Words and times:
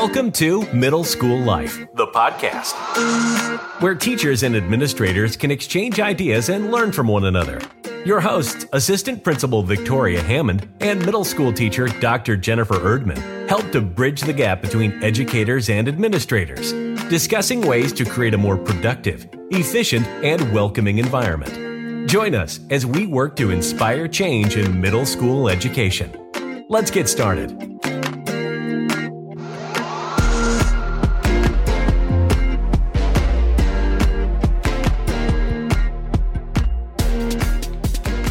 Welcome 0.00 0.30
to 0.34 0.62
Middle 0.72 1.02
School 1.02 1.40
Life, 1.40 1.76
the 1.94 2.06
podcast, 2.06 2.72
where 3.80 3.96
teachers 3.96 4.44
and 4.44 4.54
administrators 4.54 5.36
can 5.36 5.50
exchange 5.50 5.98
ideas 5.98 6.50
and 6.50 6.70
learn 6.70 6.92
from 6.92 7.08
one 7.08 7.24
another. 7.24 7.60
Your 8.06 8.20
hosts, 8.20 8.64
Assistant 8.72 9.24
Principal 9.24 9.64
Victoria 9.64 10.22
Hammond 10.22 10.72
and 10.78 11.04
Middle 11.04 11.24
School 11.24 11.52
Teacher 11.52 11.88
Dr. 11.88 12.36
Jennifer 12.36 12.76
Erdmann, 12.76 13.48
help 13.48 13.72
to 13.72 13.80
bridge 13.80 14.20
the 14.20 14.32
gap 14.32 14.62
between 14.62 15.02
educators 15.02 15.68
and 15.68 15.88
administrators, 15.88 16.72
discussing 17.10 17.60
ways 17.62 17.92
to 17.94 18.04
create 18.04 18.34
a 18.34 18.38
more 18.38 18.56
productive, 18.56 19.28
efficient, 19.50 20.06
and 20.22 20.52
welcoming 20.52 20.98
environment. 20.98 22.08
Join 22.08 22.36
us 22.36 22.60
as 22.70 22.86
we 22.86 23.08
work 23.08 23.34
to 23.34 23.50
inspire 23.50 24.06
change 24.06 24.56
in 24.58 24.80
middle 24.80 25.04
school 25.04 25.48
education. 25.48 26.16
Let's 26.68 26.92
get 26.92 27.08
started. 27.08 27.77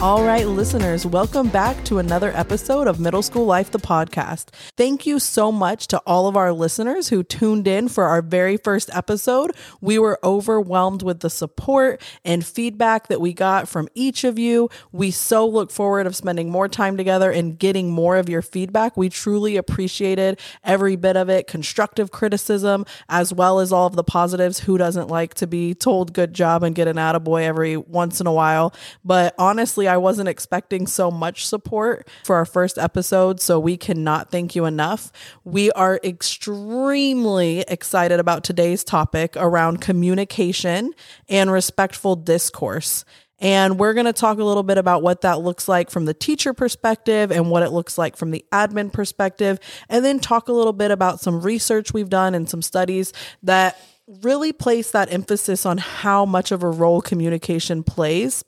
All 0.07 0.23
right, 0.23 0.47
listeners, 0.47 1.05
welcome 1.05 1.49
back 1.49 1.83
to 1.83 1.99
another 1.99 2.31
episode 2.33 2.87
of 2.87 2.97
Middle 2.97 3.21
School 3.21 3.45
Life, 3.45 3.71
the 3.71 3.77
podcast. 3.77 4.53
Thank 4.77 5.05
you 5.05 5.19
so 5.19 5.51
much 5.51 5.85
to 5.87 5.97
all 6.07 6.29
of 6.29 6.37
our 6.37 6.53
listeners 6.53 7.09
who 7.09 7.23
tuned 7.23 7.67
in 7.67 7.89
for 7.89 8.05
our 8.05 8.21
very 8.21 8.55
first 8.55 8.89
episode. 8.93 9.51
We 9.81 9.99
were 9.99 10.17
overwhelmed 10.23 11.03
with 11.03 11.19
the 11.19 11.29
support 11.29 12.01
and 12.23 12.45
feedback 12.45 13.09
that 13.09 13.19
we 13.19 13.33
got 13.33 13.67
from 13.67 13.89
each 13.95 14.23
of 14.23 14.39
you. 14.39 14.69
We 14.93 15.11
so 15.11 15.45
look 15.45 15.71
forward 15.71 16.07
of 16.07 16.15
spending 16.15 16.49
more 16.49 16.69
time 16.69 16.95
together 16.95 17.29
and 17.29 17.59
getting 17.59 17.91
more 17.91 18.15
of 18.15 18.29
your 18.29 18.41
feedback. 18.41 18.95
We 18.95 19.09
truly 19.09 19.57
appreciated 19.57 20.39
every 20.63 20.95
bit 20.95 21.17
of 21.17 21.27
it, 21.27 21.47
constructive 21.47 22.11
criticism, 22.11 22.85
as 23.09 23.33
well 23.33 23.59
as 23.59 23.73
all 23.73 23.87
of 23.87 23.97
the 23.97 24.05
positives. 24.05 24.61
Who 24.61 24.77
doesn't 24.77 25.09
like 25.09 25.33
to 25.33 25.47
be 25.47 25.73
told 25.73 26.13
good 26.13 26.33
job 26.33 26.63
and 26.63 26.73
get 26.73 26.87
an 26.87 26.95
attaboy 26.95 27.43
every 27.43 27.75
once 27.75 28.21
in 28.21 28.27
a 28.27 28.31
while? 28.31 28.73
But 29.03 29.35
honestly, 29.37 29.89
I 29.89 29.96
wasn't 29.97 30.29
expecting 30.29 30.87
so 30.87 31.11
much 31.11 31.45
support 31.45 32.07
for 32.23 32.35
our 32.35 32.45
first 32.45 32.77
episode, 32.77 33.39
so 33.41 33.59
we 33.59 33.77
cannot 33.77 34.31
thank 34.31 34.55
you 34.55 34.65
enough. 34.65 35.11
We 35.43 35.71
are 35.71 35.99
extremely 36.03 37.61
excited 37.67 38.19
about 38.19 38.43
today's 38.43 38.83
topic 38.83 39.35
around 39.35 39.81
communication 39.81 40.93
and 41.29 41.51
respectful 41.51 42.15
discourse. 42.15 43.05
And 43.39 43.77
we're 43.77 43.93
going 43.93 44.05
to 44.07 44.13
talk 44.13 44.39
a 44.39 44.43
little 44.43 44.63
bit 44.63 44.77
about 44.77 45.03
what 45.03 45.21
that 45.21 45.41
looks 45.41 45.67
like 45.67 45.91
from 45.91 46.05
the 46.05 46.13
teacher 46.13 46.53
perspective 46.53 47.31
and 47.31 47.51
what 47.51 47.63
it 47.63 47.69
looks 47.69 47.97
like 47.97 48.17
from 48.17 48.31
the 48.31 48.43
admin 48.51 48.91
perspective. 48.91 49.59
And 49.89 50.03
then 50.03 50.19
talk 50.19 50.47
a 50.47 50.53
little 50.53 50.73
bit 50.73 50.89
about 50.89 51.19
some 51.19 51.41
research 51.41 51.93
we've 51.93 52.09
done 52.09 52.33
and 52.33 52.49
some 52.49 52.63
studies 52.63 53.13
that 53.43 53.79
really 54.23 54.53
place 54.53 54.91
that 54.91 55.11
emphasis 55.11 55.65
on 55.65 55.77
how 55.77 56.25
much 56.25 56.51
of 56.51 56.63
a 56.63 56.69
role 56.69 57.01
communication 57.01 57.83
plays 57.83 58.43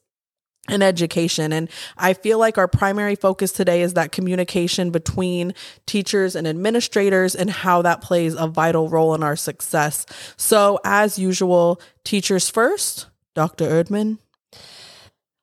and 0.70 0.84
education. 0.84 1.52
And 1.52 1.70
I 1.98 2.14
feel 2.14 2.40
like 2.40 2.58
our 2.58 2.68
primary 2.68 3.16
focus 3.16 3.52
today 3.52 3.82
is 3.82 3.94
that 3.94 4.12
communication 4.12 4.92
between 4.92 5.54
teachers 5.86 6.36
and 6.36 6.48
administrators 6.48 7.36
and 7.36 7.50
how 7.50 7.82
that 7.82 8.02
plays 8.02 8.36
a 8.36 8.48
vital 8.48 8.90
role 8.90 9.14
in 9.16 9.24
our 9.24 9.36
success. 9.36 10.06
So, 10.38 10.80
as 10.84 11.20
usual, 11.20 11.82
teachers 12.04 12.50
first, 12.50 13.08
Dr. 13.36 13.66
Erdmann. 13.66 14.20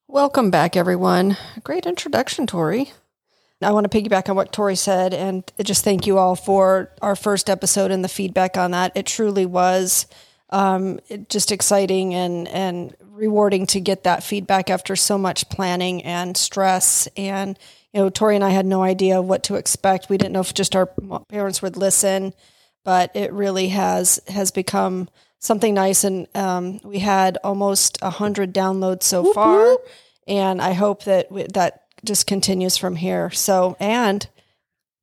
Welcome 0.09 0.51
back, 0.51 0.77
everyone. 0.77 1.37
Great 1.65 1.85
introduction, 1.87 2.47
Tori. 2.47 2.93
I 3.63 3.73
want 3.73 3.91
to 3.91 4.03
piggyback 4.03 4.29
on 4.29 4.37
what 4.37 4.53
Tori 4.53 4.77
said 4.77 5.15
and 5.15 5.43
just 5.63 5.83
thank 5.83 6.07
you 6.07 6.19
all 6.19 6.37
for 6.37 6.93
our 7.01 7.17
first 7.17 7.49
episode 7.49 7.91
and 7.91 8.05
the 8.05 8.09
feedback 8.09 8.57
on 8.57 8.73
that. 8.73 8.93
It 8.95 9.07
truly 9.07 9.47
was 9.47 10.07
um, 10.51 11.01
just 11.29 11.51
exciting 11.51 12.15
and 12.15 12.49
and 12.49 12.95
rewarding 13.17 13.67
to 13.67 13.81
get 13.81 14.05
that 14.05 14.23
feedback 14.23 14.71
after 14.71 14.95
so 14.95 15.17
much 15.17 15.49
planning 15.49 16.05
and 16.05 16.37
stress. 16.37 17.09
And 17.17 17.59
you 17.93 18.01
know, 18.03 18.11
Tori 18.11 18.35
and 18.35 18.45
I 18.45 18.51
had 18.51 18.67
no 18.67 18.83
idea 18.83 19.23
what 19.23 19.43
to 19.45 19.55
expect. 19.55 20.09
We 20.09 20.19
didn't 20.19 20.33
know 20.33 20.41
if 20.41 20.53
just 20.53 20.77
our 20.77 20.87
parents 21.29 21.63
would 21.63 21.77
listen, 21.77 22.35
but 22.85 23.15
it 23.17 23.33
really 23.33 23.69
has 23.69 24.21
has 24.29 24.51
become 24.51 25.09
something 25.39 25.75
nice. 25.75 26.05
And 26.05 26.27
um, 26.35 26.81
we 26.85 26.99
had 26.99 27.39
almost 27.43 27.99
a 28.03 28.11
hundred 28.11 28.53
downloads 28.53 29.05
so 29.05 29.23
whoop, 29.23 29.35
far, 29.35 29.59
whoop. 29.59 29.89
and 30.27 30.61
I 30.61 30.75
hope 30.75 31.05
that 31.05 31.33
we, 31.33 31.45
that 31.55 31.85
just 32.05 32.27
continues 32.27 32.77
from 32.77 32.97
here. 32.97 33.31
So 33.31 33.77
and 33.81 34.29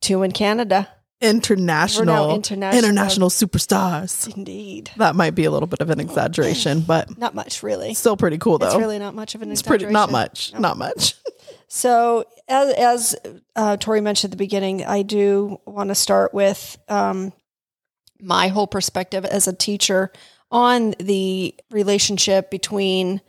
two 0.02 0.22
in 0.22 0.32
Canada 0.32 0.90
international, 1.24 2.36
international 2.36 2.84
international 2.84 3.30
superstars. 3.30 4.34
Indeed. 4.36 4.92
That 4.98 5.16
might 5.16 5.32
be 5.32 5.46
a 5.46 5.52
little 5.52 5.68
bit 5.68 5.80
of 5.80 5.90
an 5.90 6.00
exaggeration, 6.00 6.82
but 6.82 7.18
not 7.18 7.34
much 7.34 7.64
really. 7.64 7.94
Still 7.94 8.18
pretty 8.18 8.38
cool 8.38 8.58
though. 8.58 8.68
It's 8.68 8.76
really 8.76 9.00
not 9.00 9.16
much 9.16 9.34
of 9.34 9.42
an 9.42 9.52
it's 9.52 9.62
exaggeration. 9.62 9.86
Pretty, 9.86 9.94
not 9.94 10.12
much. 10.12 10.54
No. 10.54 10.60
Not 10.60 10.78
much. 10.78 11.16
so 11.68 12.26
as, 12.48 12.74
as 12.74 13.16
uh, 13.56 13.78
Tori 13.78 14.02
mentioned 14.02 14.32
at 14.34 14.38
the 14.38 14.44
beginning, 14.44 14.86
I 14.86 15.02
do 15.02 15.60
want 15.66 15.90
to 15.90 15.96
start 15.96 16.34
with 16.34 16.78
um, 16.90 17.32
my 18.20 18.50
whole 18.50 18.68
perspective 18.68 19.26
as 19.26 19.48
a 19.48 19.54
teacher 19.54 20.12
on 20.52 20.94
the 21.00 21.56
relationship 21.72 22.52
between 22.52 23.22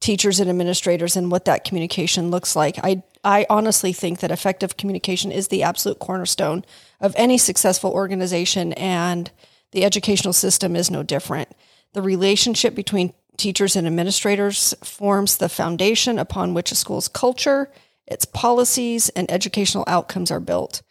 teachers 0.00 0.40
and 0.40 0.48
administrators 0.48 1.16
and 1.16 1.30
what 1.30 1.44
that 1.44 1.64
communication 1.64 2.30
looks 2.30 2.56
like. 2.56 2.78
I 2.82 3.02
I 3.22 3.46
honestly 3.50 3.92
think 3.92 4.20
that 4.20 4.30
effective 4.30 4.78
communication 4.78 5.30
is 5.30 5.48
the 5.48 5.62
absolute 5.62 5.98
cornerstone 5.98 6.64
of 7.00 7.14
any 7.16 7.36
successful 7.36 7.92
organization, 7.92 8.72
and 8.74 9.30
the 9.72 9.84
educational 9.84 10.32
system 10.32 10.74
is 10.74 10.90
no 10.90 11.02
different. 11.02 11.48
The 11.92 12.02
relationship 12.02 12.74
between 12.74 13.12
teachers 13.36 13.76
and 13.76 13.86
administrators 13.86 14.74
forms 14.82 15.36
the 15.36 15.48
foundation 15.48 16.18
upon 16.18 16.54
which 16.54 16.72
a 16.72 16.74
school's 16.74 17.08
culture, 17.08 17.70
its 18.06 18.24
policies, 18.24 19.08
and 19.10 19.30
educational 19.30 19.84
outcomes 19.86 20.30
are 20.30 20.40
built. 20.40 20.82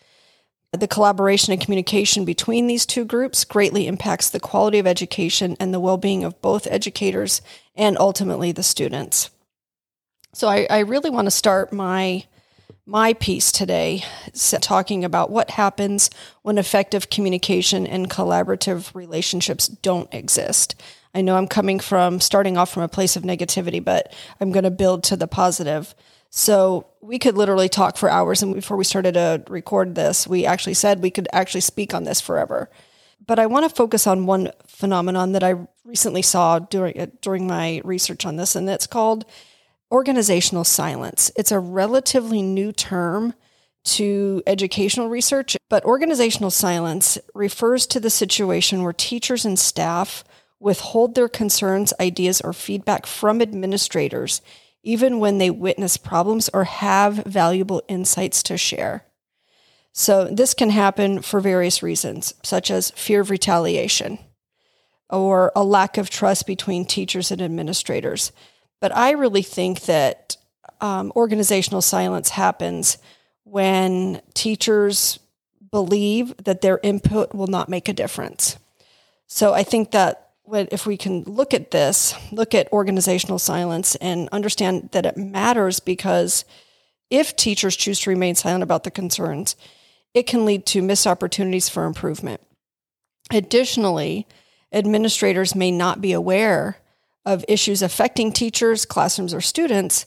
The 0.72 0.88
collaboration 0.88 1.52
and 1.52 1.62
communication 1.62 2.26
between 2.26 2.68
these 2.68 2.86
two 2.86 3.04
groups 3.04 3.44
greatly 3.44 3.88
impacts 3.88 4.30
the 4.30 4.40
quality 4.40 4.78
of 4.78 4.86
education 4.86 5.58
and 5.60 5.74
the 5.74 5.80
well 5.80 5.98
being 5.98 6.24
of 6.24 6.40
both 6.42 6.68
educators 6.68 7.42
and 7.76 7.98
ultimately 7.98 8.52
the 8.52 8.62
students. 8.62 9.32
So 10.34 10.48
I, 10.48 10.68
I 10.70 10.80
really 10.80 11.10
want 11.10 11.26
to 11.26 11.32
start 11.32 11.74
my 11.74 12.26
my 12.86 13.14
piece 13.14 13.52
today 13.52 14.04
talking 14.62 15.06
about 15.06 15.30
what 15.30 15.52
happens 15.52 16.10
when 16.42 16.58
effective 16.58 17.10
communication 17.10 17.86
and 17.86 18.10
collaborative 18.10 18.94
relationships 18.96 19.68
don't 19.68 20.12
exist. 20.12 20.76
I 21.14 21.22
know 21.22 21.36
I'm 21.36 21.48
coming 21.48 21.80
from 21.80 22.20
starting 22.20 22.58
off 22.58 22.72
from 22.72 22.84
a 22.84 22.88
place 22.88 23.16
of 23.16 23.24
negativity, 23.24 23.84
but 23.84 24.14
I'm 24.40 24.52
going 24.52 24.64
to 24.64 24.72
build 24.72 25.04
to 25.06 25.16
the 25.16 25.28
positive. 25.28 25.94
So 26.30 26.88
we 27.02 27.18
could 27.18 27.36
literally 27.36 27.70
talk 27.70 27.98
for 27.98 28.10
hours. 28.10 28.44
And 28.44 28.54
before 28.54 28.78
we 28.78 28.84
started 28.84 29.14
to 29.14 29.44
record 29.48 29.96
this, 29.96 30.28
we 30.28 30.46
actually 30.46 30.76
said 30.76 31.02
we 31.02 31.12
could 31.12 31.28
actually 31.34 31.62
speak 31.62 31.94
on 31.94 32.04
this 32.04 32.22
forever. 32.22 32.70
But 33.26 33.40
I 33.40 33.48
want 33.48 33.70
to 33.70 33.76
focus 33.76 34.08
on 34.08 34.26
one 34.26 34.52
phenomenon 34.68 35.34
that 35.34 35.44
I 35.44 35.56
recently 35.84 36.22
saw 36.22 36.60
during 36.60 37.00
uh, 37.00 37.08
during 37.22 37.48
my 37.48 37.82
research 37.84 38.26
on 38.26 38.38
this, 38.38 38.56
and 38.56 38.70
it's 38.70 38.88
called 38.88 39.26
organizational 39.92 40.64
silence. 40.64 41.32
It's 41.36 41.52
a 41.52 41.60
relatively 41.60 42.42
new 42.42 42.72
term 42.72 43.34
to 43.84 44.44
educational 44.46 45.10
research, 45.10 45.58
but 45.70 45.84
organizational 45.86 46.52
silence 46.52 47.18
refers 47.34 47.86
to 47.88 48.00
the 48.00 48.10
situation 48.10 48.84
where 48.84 48.94
teachers 48.94 49.46
and 49.46 49.58
staff 49.58 50.24
withhold 50.60 51.16
their 51.16 51.30
concerns, 51.30 51.94
ideas, 52.00 52.42
or 52.42 52.54
feedback 52.54 53.06
from 53.06 53.42
administrators, 53.42 54.42
even 54.84 55.20
when 55.20 55.38
they 55.38 55.50
witness 55.50 55.98
problems 55.98 56.50
or 56.54 56.64
have 56.64 57.24
valuable 57.26 57.84
insights 57.88 58.42
to 58.44 58.58
share. 58.58 59.06
So, 59.92 60.26
this 60.26 60.54
can 60.54 60.70
happen 60.70 61.22
for 61.22 61.40
various 61.40 61.84
reasons, 61.84 62.34
such 62.44 62.72
as 62.72 62.92
fear 62.92 63.22
of 63.22 63.30
retaliation 63.30 64.20
or 65.10 65.52
a 65.56 65.64
lack 65.64 65.98
of 65.98 66.10
trust 66.10 66.46
between 66.46 66.86
teachers 66.86 67.32
and 67.32 67.42
administrators. 67.42 68.32
But 68.80 68.96
I 68.96 69.12
really 69.12 69.42
think 69.42 69.82
that 69.82 70.38
um, 70.82 71.12
organizational 71.16 71.82
silence 71.82 72.30
happens 72.30 72.98
when 73.44 74.22
teachers 74.34 75.20
believe 75.72 76.36
that 76.44 76.62
their 76.62 76.80
input 76.84 77.34
will 77.34 77.48
not 77.48 77.70
make 77.70 77.90
a 77.90 77.94
difference. 77.94 78.58
So 79.28 79.54
I 79.54 79.64
think 79.64 79.92
that 79.92 80.29
if 80.54 80.86
we 80.86 80.98
can 80.98 81.24
look 81.24 81.54
at 81.54 81.72
this, 81.72 82.14
look 82.32 82.54
at 82.56 82.72
organizational 82.72 83.40
silence 83.40 83.96
and 83.96 84.30
understand 84.32 84.90
that 84.92 85.06
it 85.06 85.18
matters 85.18 85.80
because 85.80 86.46
if 87.10 87.36
teachers 87.36 87.76
choose 87.76 88.00
to 88.02 88.10
remain 88.10 88.36
silent 88.36 88.64
about 88.64 88.84
the 88.84 88.92
concerns, 88.92 89.56
it 90.14 90.28
can 90.28 90.46
lead 90.46 90.66
to 90.68 90.82
missed 90.82 91.08
opportunities 91.08 91.70
for 91.70 91.86
improvement. 91.86 92.42
Additionally, 93.32 94.28
administrators 94.72 95.56
may 95.56 95.72
not 95.72 96.02
be 96.02 96.14
aware 96.14 96.78
of 97.26 97.46
issues 97.48 97.82
affecting 97.82 98.32
teachers, 98.32 98.86
classrooms, 98.86 99.34
or 99.34 99.42
students, 99.42 100.06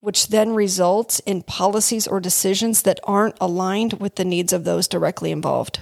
which 0.00 0.28
then 0.28 0.54
results 0.54 1.18
in 1.20 1.42
policies 1.42 2.06
or 2.06 2.20
decisions 2.20 2.82
that 2.82 3.00
aren't 3.04 3.36
aligned 3.40 3.94
with 3.94 4.16
the 4.16 4.24
needs 4.24 4.52
of 4.52 4.64
those 4.64 4.88
directly 4.88 5.30
involved. 5.30 5.80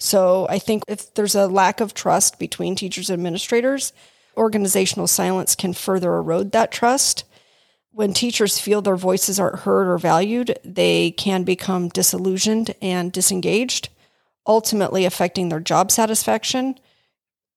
So 0.00 0.46
I 0.48 0.58
think 0.58 0.82
if 0.88 1.12
there's 1.14 1.34
a 1.34 1.46
lack 1.46 1.80
of 1.80 1.92
trust 1.92 2.38
between 2.38 2.74
teachers 2.74 3.10
and 3.10 3.20
administrators, 3.20 3.92
organizational 4.34 5.06
silence 5.06 5.54
can 5.54 5.74
further 5.74 6.14
erode 6.14 6.52
that 6.52 6.72
trust. 6.72 7.24
When 7.92 8.14
teachers 8.14 8.58
feel 8.58 8.80
their 8.80 8.96
voices 8.96 9.38
aren't 9.38 9.60
heard 9.60 9.88
or 9.88 9.98
valued, 9.98 10.58
they 10.64 11.10
can 11.10 11.44
become 11.44 11.88
disillusioned 11.88 12.74
and 12.80 13.12
disengaged, 13.12 13.90
ultimately 14.46 15.04
affecting 15.04 15.50
their 15.50 15.60
job 15.60 15.90
satisfaction 15.90 16.76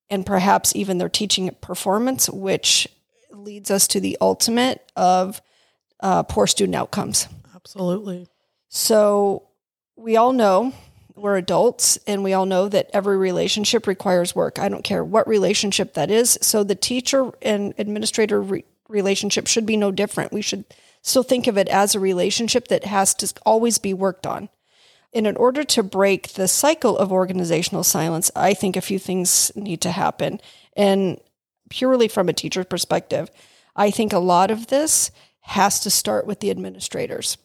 and 0.09 0.25
perhaps 0.25 0.75
even 0.75 0.97
their 0.97 1.09
teaching 1.09 1.49
performance, 1.61 2.29
which 2.29 2.89
leads 3.31 3.71
us 3.71 3.87
to 3.87 4.01
the 4.01 4.17
ultimate 4.19 4.91
of 4.97 5.41
uh, 6.01 6.23
poor 6.23 6.45
student 6.45 6.75
outcomes. 6.75 7.27
Absolutely. 7.55 8.27
So 8.67 9.47
we 9.95 10.17
all 10.17 10.33
know 10.33 10.73
we're 11.15 11.37
adults 11.37 11.97
and 12.07 12.23
we 12.23 12.33
all 12.33 12.45
know 12.45 12.67
that 12.69 12.89
every 12.93 13.17
relationship 13.17 13.87
requires 13.87 14.35
work. 14.35 14.59
I 14.59 14.69
don't 14.69 14.83
care 14.83 15.03
what 15.03 15.27
relationship 15.27 15.93
that 15.93 16.09
is. 16.09 16.37
So 16.41 16.63
the 16.63 16.75
teacher 16.75 17.31
and 17.41 17.73
administrator 17.77 18.41
re- 18.41 18.65
relationship 18.89 19.47
should 19.47 19.65
be 19.65 19.77
no 19.77 19.91
different. 19.91 20.33
We 20.33 20.41
should 20.41 20.65
still 21.01 21.23
think 21.23 21.47
of 21.47 21.57
it 21.57 21.67
as 21.69 21.93
a 21.93 21.99
relationship 21.99 22.67
that 22.69 22.85
has 22.85 23.13
to 23.15 23.33
always 23.45 23.77
be 23.77 23.93
worked 23.93 24.25
on. 24.25 24.49
And 25.13 25.27
in 25.27 25.37
order 25.37 25.63
to 25.63 25.83
break 25.83 26.29
the 26.29 26.47
cycle 26.47 26.97
of 26.97 27.11
organizational 27.11 27.83
silence, 27.83 28.31
I 28.35 28.53
think 28.53 28.75
a 28.75 28.81
few 28.81 28.97
things 28.97 29.51
need 29.55 29.81
to 29.81 29.91
happen. 29.91 30.39
And 30.75 31.19
purely 31.69 32.07
from 32.07 32.29
a 32.29 32.33
teacher 32.33 32.63
perspective, 32.63 33.29
I 33.75 33.91
think 33.91 34.11
a 34.11 34.19
lot 34.19 34.49
of 34.49 34.67
this 34.67 35.11
has 35.41 35.79
to 35.81 35.89
start 35.89 36.25
with 36.25 36.39
the 36.39 36.49
administrators. 36.49 37.37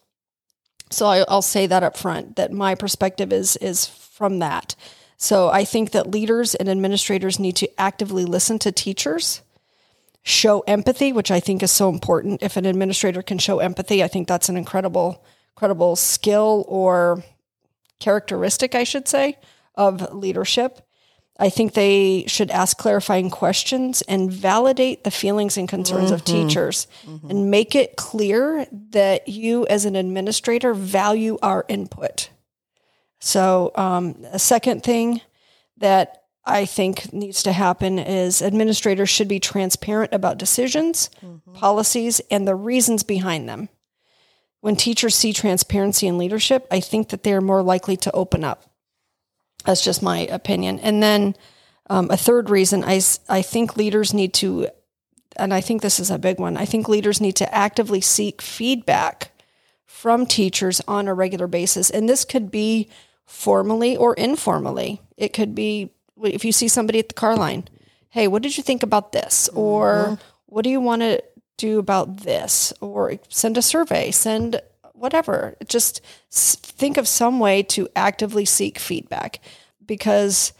So 0.89 1.05
I, 1.05 1.23
will 1.29 1.41
say 1.41 1.67
that 1.67 1.83
up 1.83 1.97
front 1.97 2.35
that 2.35 2.51
my 2.51 2.75
perspective 2.75 3.31
is 3.31 3.55
is 3.57 3.85
from 3.85 4.39
that. 4.39 4.75
So 5.17 5.49
I 5.49 5.65
think 5.65 5.91
that 5.91 6.11
leaders 6.11 6.55
and 6.55 6.69
administrators 6.69 7.39
need 7.39 7.55
to 7.57 7.69
actively 7.79 8.25
listen 8.25 8.57
to 8.59 8.71
teachers, 8.71 9.41
show 10.23 10.61
empathy, 10.61 11.11
which 11.11 11.29
I 11.29 11.39
think 11.39 11.61
is 11.61 11.71
so 11.71 11.89
important. 11.89 12.41
If 12.41 12.55
an 12.55 12.65
administrator 12.65 13.21
can 13.21 13.37
show 13.37 13.59
empathy, 13.59 14.03
I 14.03 14.07
think 14.07 14.27
that's 14.27 14.49
an 14.49 14.57
incredible, 14.57 15.23
incredible 15.55 15.95
skill 15.95 16.65
or 16.67 17.23
characteristic, 17.99 18.75
I 18.75 18.85
should 18.85 19.07
say, 19.07 19.37
of 19.75 20.13
leadership. 20.13 20.79
I 21.39 21.49
think 21.49 21.73
they 21.73 22.25
should 22.27 22.51
ask 22.51 22.77
clarifying 22.77 23.29
questions 23.29 24.01
and 24.03 24.31
validate 24.31 25.05
the 25.05 25.11
feelings 25.11 25.57
and 25.57 25.69
concerns 25.69 26.07
mm-hmm. 26.07 26.15
of 26.15 26.25
teachers 26.25 26.87
mm-hmm. 27.05 27.29
and 27.29 27.49
make 27.49 27.75
it 27.75 27.95
clear 27.95 28.67
that 28.91 29.29
you, 29.29 29.65
as 29.67 29.85
an 29.85 29.95
administrator, 29.95 30.73
value 30.73 31.37
our 31.41 31.63
input. 31.69 32.29
So, 33.21 33.71
um, 33.75 34.17
a 34.31 34.39
second 34.39 34.83
thing 34.83 35.21
that 35.77 36.23
I 36.45 36.65
think 36.65 37.13
needs 37.13 37.43
to 37.43 37.53
happen 37.53 37.99
is 37.99 38.41
administrators 38.41 39.09
should 39.09 39.27
be 39.27 39.39
transparent 39.39 40.13
about 40.13 40.37
decisions, 40.37 41.09
mm-hmm. 41.23 41.53
policies, 41.53 42.19
and 42.29 42.47
the 42.47 42.55
reasons 42.55 43.03
behind 43.03 43.47
them. 43.47 43.69
When 44.61 44.75
teachers 44.75 45.15
see 45.15 45.31
transparency 45.31 46.05
in 46.05 46.17
leadership, 46.17 46.67
I 46.69 46.81
think 46.81 47.09
that 47.09 47.23
they 47.23 47.33
are 47.33 47.41
more 47.41 47.61
likely 47.63 47.95
to 47.97 48.11
open 48.11 48.43
up. 48.43 48.68
That's 49.65 49.83
just 49.83 50.01
my 50.01 50.19
opinion. 50.19 50.79
And 50.79 51.03
then 51.03 51.35
um, 51.89 52.09
a 52.11 52.17
third 52.17 52.49
reason 52.49 52.83
I, 52.83 53.01
I 53.27 53.41
think 53.41 53.77
leaders 53.77 54.13
need 54.13 54.33
to, 54.35 54.69
and 55.35 55.53
I 55.53 55.61
think 55.61 55.81
this 55.81 55.99
is 55.99 56.11
a 56.11 56.17
big 56.17 56.39
one, 56.39 56.57
I 56.57 56.65
think 56.65 56.87
leaders 56.87 57.19
need 57.19 57.35
to 57.37 57.53
actively 57.53 58.01
seek 58.01 58.41
feedback 58.41 59.31
from 59.85 60.25
teachers 60.25 60.81
on 60.87 61.07
a 61.07 61.13
regular 61.13 61.47
basis. 61.47 61.89
And 61.89 62.07
this 62.07 62.23
could 62.23 62.51
be 62.51 62.89
formally 63.25 63.97
or 63.97 64.13
informally. 64.13 65.01
It 65.17 65.33
could 65.33 65.53
be 65.53 65.91
if 66.23 66.43
you 66.45 66.51
see 66.51 66.67
somebody 66.67 66.99
at 66.99 67.09
the 67.09 67.15
car 67.15 67.35
line, 67.35 67.67
hey, 68.09 68.27
what 68.27 68.41
did 68.41 68.57
you 68.57 68.63
think 68.63 68.83
about 68.83 69.11
this? 69.11 69.49
Or 69.49 69.93
mm-hmm. 69.93 70.13
what 70.47 70.63
do 70.63 70.69
you 70.69 70.81
want 70.81 71.01
to 71.01 71.23
do 71.57 71.79
about 71.79 72.17
this? 72.17 72.73
Or 72.81 73.13
send 73.29 73.57
a 73.57 73.61
survey, 73.61 74.11
send 74.11 74.61
whatever. 74.99 75.55
Just 75.67 76.01
think 76.31 76.97
of 76.97 77.07
some 77.07 77.39
way 77.39 77.63
to 77.63 77.87
actively 77.95 78.45
seek 78.45 78.79
feedback 78.79 79.39
because 79.85 80.53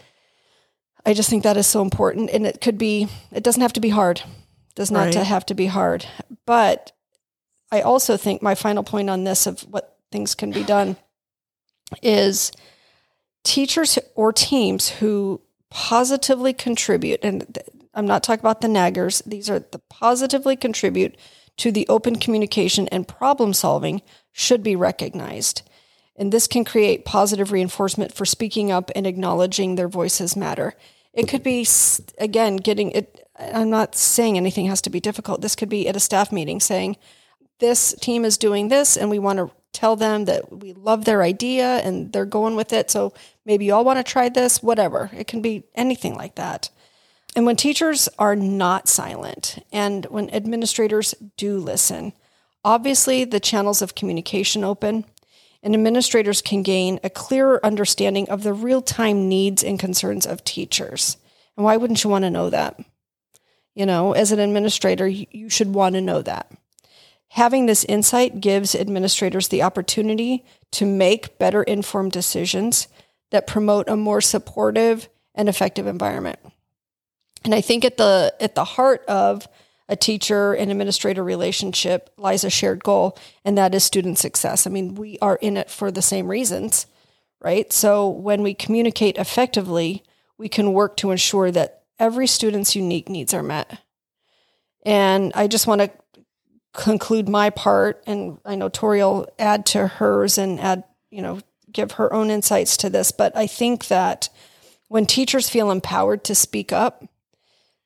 I 1.06 1.14
just 1.14 1.30
think 1.30 1.44
that 1.44 1.58
is 1.58 1.68
so 1.68 1.82
important. 1.82 2.30
And 2.32 2.46
it 2.46 2.62
could 2.62 2.78
be, 2.78 3.08
it 3.32 3.44
doesn't 3.44 3.62
have 3.62 3.74
to 3.74 3.80
be 3.80 3.90
hard, 3.90 4.20
it 4.20 4.76
does 4.76 4.92
not 4.92 5.06
right. 5.06 5.14
to 5.14 5.24
have 5.24 5.46
to 5.48 5.54
be 5.54 5.68
hard. 5.68 6.06
But 6.46 6.92
I 7.72 7.82
also 7.82 8.18
think 8.18 8.42
my 8.42 8.56
final 8.56 8.84
point 8.84 9.10
on 9.10 9.24
this 9.24 9.46
of 9.46 9.62
what 9.62 9.98
things 10.12 10.36
can 10.36 10.52
be 10.52 10.64
done 10.64 10.98
is 12.02 12.52
teachers 13.44 13.98
or 14.16 14.34
teams 14.34 14.90
who 14.90 15.42
positively 15.70 16.54
contribute, 16.54 17.20
and 17.24 17.58
I'm 17.94 18.08
not 18.08 18.24
talking 18.24 18.42
about 18.42 18.62
the 18.62 18.68
naggers, 18.68 19.24
these 19.26 19.50
are 19.50 19.60
the 19.60 19.80
positively 19.90 20.56
contribute 20.56 21.16
to 21.58 21.72
the 21.72 21.88
open 21.88 22.16
communication 22.16 22.88
and 22.88 23.08
problem 23.08 23.54
solving 23.54 24.02
should 24.40 24.64
be 24.64 24.76
recognized. 24.76 25.62
And 26.16 26.32
this 26.32 26.48
can 26.48 26.64
create 26.64 27.06
positive 27.06 27.52
reinforcement 27.52 28.14
for 28.14 28.26
speaking 28.26 28.72
up 28.72 28.90
and 28.96 29.06
acknowledging 29.06 29.76
their 29.76 29.88
voices 29.88 30.36
matter. 30.36 30.76
It 31.14 31.28
could 31.28 31.44
be, 31.44 31.68
again, 32.18 32.58
getting 32.58 32.92
it. 32.92 33.28
I'm 33.38 33.70
not 33.70 33.96
saying 33.96 34.38
anything 34.38 34.68
has 34.68 34.82
to 34.84 34.90
be 34.90 35.00
difficult. 35.00 35.42
This 35.42 35.56
could 35.56 35.70
be 35.70 35.88
at 35.88 35.96
a 35.96 36.00
staff 36.00 36.32
meeting 36.32 36.60
saying, 36.60 36.98
this 37.60 37.94
team 38.00 38.24
is 38.24 38.38
doing 38.38 38.70
this, 38.70 38.96
and 38.96 39.10
we 39.10 39.20
want 39.20 39.40
to 39.40 39.52
tell 39.74 39.98
them 39.98 40.26
that 40.26 40.52
we 40.52 40.72
love 40.74 41.04
their 41.04 41.22
idea 41.22 41.80
and 41.80 42.12
they're 42.14 42.26
going 42.26 42.56
with 42.56 42.72
it. 42.72 42.90
So 42.90 43.14
maybe 43.46 43.66
you 43.66 43.74
all 43.74 43.86
want 43.86 44.00
to 44.00 44.10
try 44.10 44.30
this, 44.30 44.64
whatever. 44.64 45.10
It 45.14 45.28
can 45.28 45.42
be 45.42 45.64
anything 45.76 46.16
like 46.16 46.36
that. 46.36 46.70
And 47.36 47.46
when 47.46 47.56
teachers 47.56 48.10
are 48.18 48.36
not 48.36 48.88
silent 48.88 49.64
and 49.72 50.06
when 50.06 50.30
administrators 50.34 51.14
do 51.38 51.58
listen, 51.58 52.14
obviously 52.64 53.26
the 53.26 53.40
channels 53.40 53.82
of 53.82 53.96
communication 53.96 54.64
open 54.64 55.06
and 55.62 55.74
administrators 55.74 56.42
can 56.42 56.64
gain 56.64 57.00
a 57.04 57.10
clearer 57.10 57.64
understanding 57.66 58.30
of 58.30 58.44
the 58.44 58.54
real 58.54 58.82
time 58.82 59.28
needs 59.28 59.64
and 59.64 59.80
concerns 59.80 60.26
of 60.26 60.44
teachers. 60.44 61.18
And 61.58 61.66
why 61.66 61.78
wouldn't 61.78 62.04
you 62.04 62.10
want 62.10 62.24
to 62.24 62.30
know 62.30 62.50
that? 62.50 62.80
You 63.76 63.86
know, 63.86 64.14
as 64.14 64.32
an 64.32 64.40
administrator, 64.40 65.08
you 65.08 65.50
should 65.50 65.74
want 65.74 65.96
to 65.96 66.02
know 66.02 66.22
that. 66.22 66.52
Having 67.30 67.66
this 67.66 67.84
insight 67.86 68.42
gives 68.42 68.74
administrators 68.74 69.50
the 69.50 69.62
opportunity 69.62 70.46
to 70.72 70.86
make 70.86 71.38
better 71.38 71.62
informed 71.64 72.12
decisions 72.12 72.88
that 73.32 73.46
promote 73.46 73.88
a 73.88 73.96
more 73.96 74.22
supportive 74.22 75.08
and 75.36 75.48
effective 75.48 75.86
environment. 75.86 76.40
And 77.46 77.54
I 77.54 77.62
think 77.62 77.86
at 77.86 77.98
the 77.98 78.34
at 78.40 78.56
the 78.56 78.64
heart 78.64 79.06
of 79.08 79.48
a 79.90 79.96
teacher 79.96 80.54
and 80.54 80.70
administrator 80.70 81.24
relationship 81.24 82.12
lies 82.16 82.44
a 82.44 82.50
shared 82.50 82.84
goal, 82.84 83.18
and 83.44 83.58
that 83.58 83.74
is 83.74 83.84
student 83.84 84.20
success. 84.20 84.66
I 84.66 84.70
mean, 84.70 84.96
we 84.96 85.18
are 85.20 85.38
in 85.42 85.58
it 85.58 85.70
for 85.70 85.92
the 85.92 86.02
same 86.02 86.28
reasons, 86.28 86.86
right? 87.42 87.74
So 87.74 88.08
when 88.08 88.44
we 88.44 88.54
communicate 88.54 89.18
effectively, 89.18 90.04
we 90.38 90.48
can 90.48 90.74
work 90.74 90.96
to 90.98 91.12
ensure 91.12 91.50
that 91.52 91.82
every 91.98 92.28
student's 92.28 92.76
unique 92.76 93.10
needs 93.10 93.34
are 93.34 93.44
met. 93.44 93.82
And 94.86 95.32
I 95.36 95.48
just 95.48 95.68
want 95.68 95.82
to 95.82 95.92
conclude 96.74 97.28
my 97.28 97.50
part, 97.50 98.04
and 98.06 98.38
I 98.46 98.56
know 98.56 98.70
Tori 98.70 99.00
will 99.00 99.28
add 99.40 99.66
to 99.68 99.88
hers 99.88 100.38
and 100.38 100.60
add, 100.60 100.84
you 101.10 101.22
know, 101.24 101.40
give 101.72 101.94
her 101.94 102.14
own 102.14 102.30
insights 102.30 102.78
to 102.78 102.90
this. 102.90 103.12
But 103.12 103.36
I 103.36 103.48
think 103.48 103.88
that 103.88 104.30
when 104.88 105.08
teachers 105.08 105.50
feel 105.50 105.72
empowered 105.72 106.24
to 106.26 106.36
speak 106.36 106.72
up, 106.72 107.04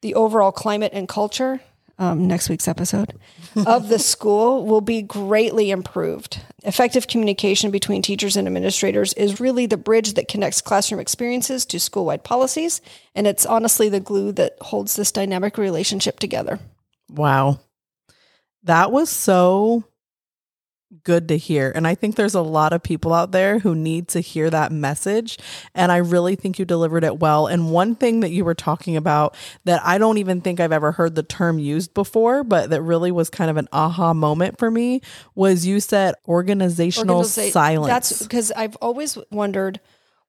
the 0.02 0.16
overall 0.16 0.52
climate 0.52 0.92
and 0.94 1.08
culture, 1.08 1.62
um, 2.00 2.28
next 2.28 2.50
week's 2.50 2.68
episode, 2.68 3.14
of 3.68 3.90
the 3.90 4.00
school 4.00 4.66
will 4.66 4.82
be 4.82 5.02
greatly 5.02 5.72
improved. 5.72 6.40
Effective 6.64 7.08
communication 7.08 7.72
between 7.72 8.02
teachers 8.02 8.36
and 8.36 8.48
administrators 8.48 9.14
is 9.14 9.40
really 9.40 9.66
the 9.66 9.78
bridge 9.78 10.14
that 10.14 10.28
connects 10.28 10.62
classroom 10.62 11.00
experiences 11.00 11.66
to 11.68 11.80
school 11.80 12.06
wide 12.06 12.24
policies. 12.24 12.82
And 13.16 13.28
it's 13.28 13.46
honestly 13.46 13.90
the 13.90 14.00
glue 14.00 14.32
that 14.34 14.58
holds 14.62 14.96
this 14.96 15.12
dynamic 15.12 15.58
relationship 15.58 16.20
together. 16.20 16.60
Wow. 17.10 17.60
That 18.64 18.92
was 18.92 19.10
so 19.10 19.84
good 21.04 21.28
to 21.30 21.38
hear. 21.38 21.72
And 21.74 21.88
I 21.88 21.96
think 21.96 22.16
there's 22.16 22.36
a 22.36 22.42
lot 22.42 22.74
of 22.74 22.84
people 22.84 23.14
out 23.14 23.32
there 23.32 23.60
who 23.60 23.76
need 23.76 24.08
to 24.10 24.20
hear 24.20 24.50
that 24.50 24.72
message. 24.72 25.38
And 25.74 25.92
I 25.92 25.98
really 25.98 26.36
think 26.36 26.60
you 26.60 26.66
delivered 26.66 27.04
it 27.04 27.20
well. 27.20 27.48
And 27.48 27.72
one 27.72 27.96
thing 27.96 28.20
that 28.20 28.32
you 28.32 28.46
were 28.46 28.54
talking 28.54 28.96
about 28.96 29.36
that 29.66 29.82
I 29.84 29.98
don't 29.98 30.18
even 30.18 30.42
think 30.42 30.60
I've 30.60 30.72
ever 30.72 30.92
heard 30.92 31.16
the 31.16 31.24
term 31.24 31.60
used 31.60 31.94
before, 31.94 32.44
but 32.44 32.70
that 32.70 32.82
really 32.82 33.12
was 33.12 33.30
kind 33.30 33.50
of 33.50 33.58
an 33.58 33.68
aha 33.72 34.14
moment 34.14 34.58
for 34.58 34.70
me 34.70 35.02
was 35.36 35.66
you 35.66 35.80
said 35.80 36.16
organizational 36.28 37.22
Organiza- 37.22 37.52
silence. 37.52 37.88
That's 37.88 38.22
because 38.24 38.52
I've 38.52 38.76
always 38.78 39.18
wondered 39.32 39.80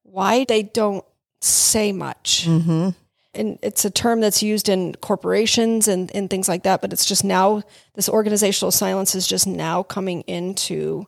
why 0.03 0.45
they 0.45 0.63
don't 0.63 1.05
say 1.41 1.91
much. 1.91 2.45
Mm-hmm 2.47 2.89
and 3.35 3.59
it's 3.61 3.85
a 3.85 3.89
term 3.89 4.21
that's 4.21 4.41
used 4.41 4.69
in 4.69 4.95
corporations 4.95 5.87
and, 5.87 6.13
and 6.15 6.29
things 6.29 6.47
like 6.47 6.63
that, 6.63 6.81
but 6.81 6.93
it's 6.93 7.05
just 7.05 7.23
now 7.23 7.63
this 7.93 8.09
organizational 8.09 8.71
silence 8.71 9.15
is 9.15 9.27
just 9.27 9.47
now 9.47 9.83
coming 9.83 10.21
into 10.21 11.05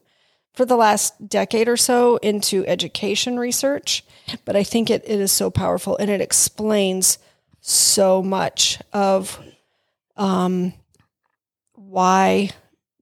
for 0.53 0.65
the 0.65 0.75
last 0.75 1.29
decade 1.29 1.67
or 1.67 1.77
so 1.77 2.17
into 2.17 2.65
education 2.65 3.37
research, 3.37 4.03
but 4.43 4.55
I 4.55 4.63
think 4.63 4.89
it, 4.89 5.03
it 5.05 5.19
is 5.19 5.31
so 5.31 5.51
powerful 5.51 5.95
and 5.97 6.09
it 6.09 6.19
explains 6.19 7.19
so 7.61 8.23
much 8.23 8.79
of 8.91 9.39
um, 10.15 10.73
why 11.73 12.49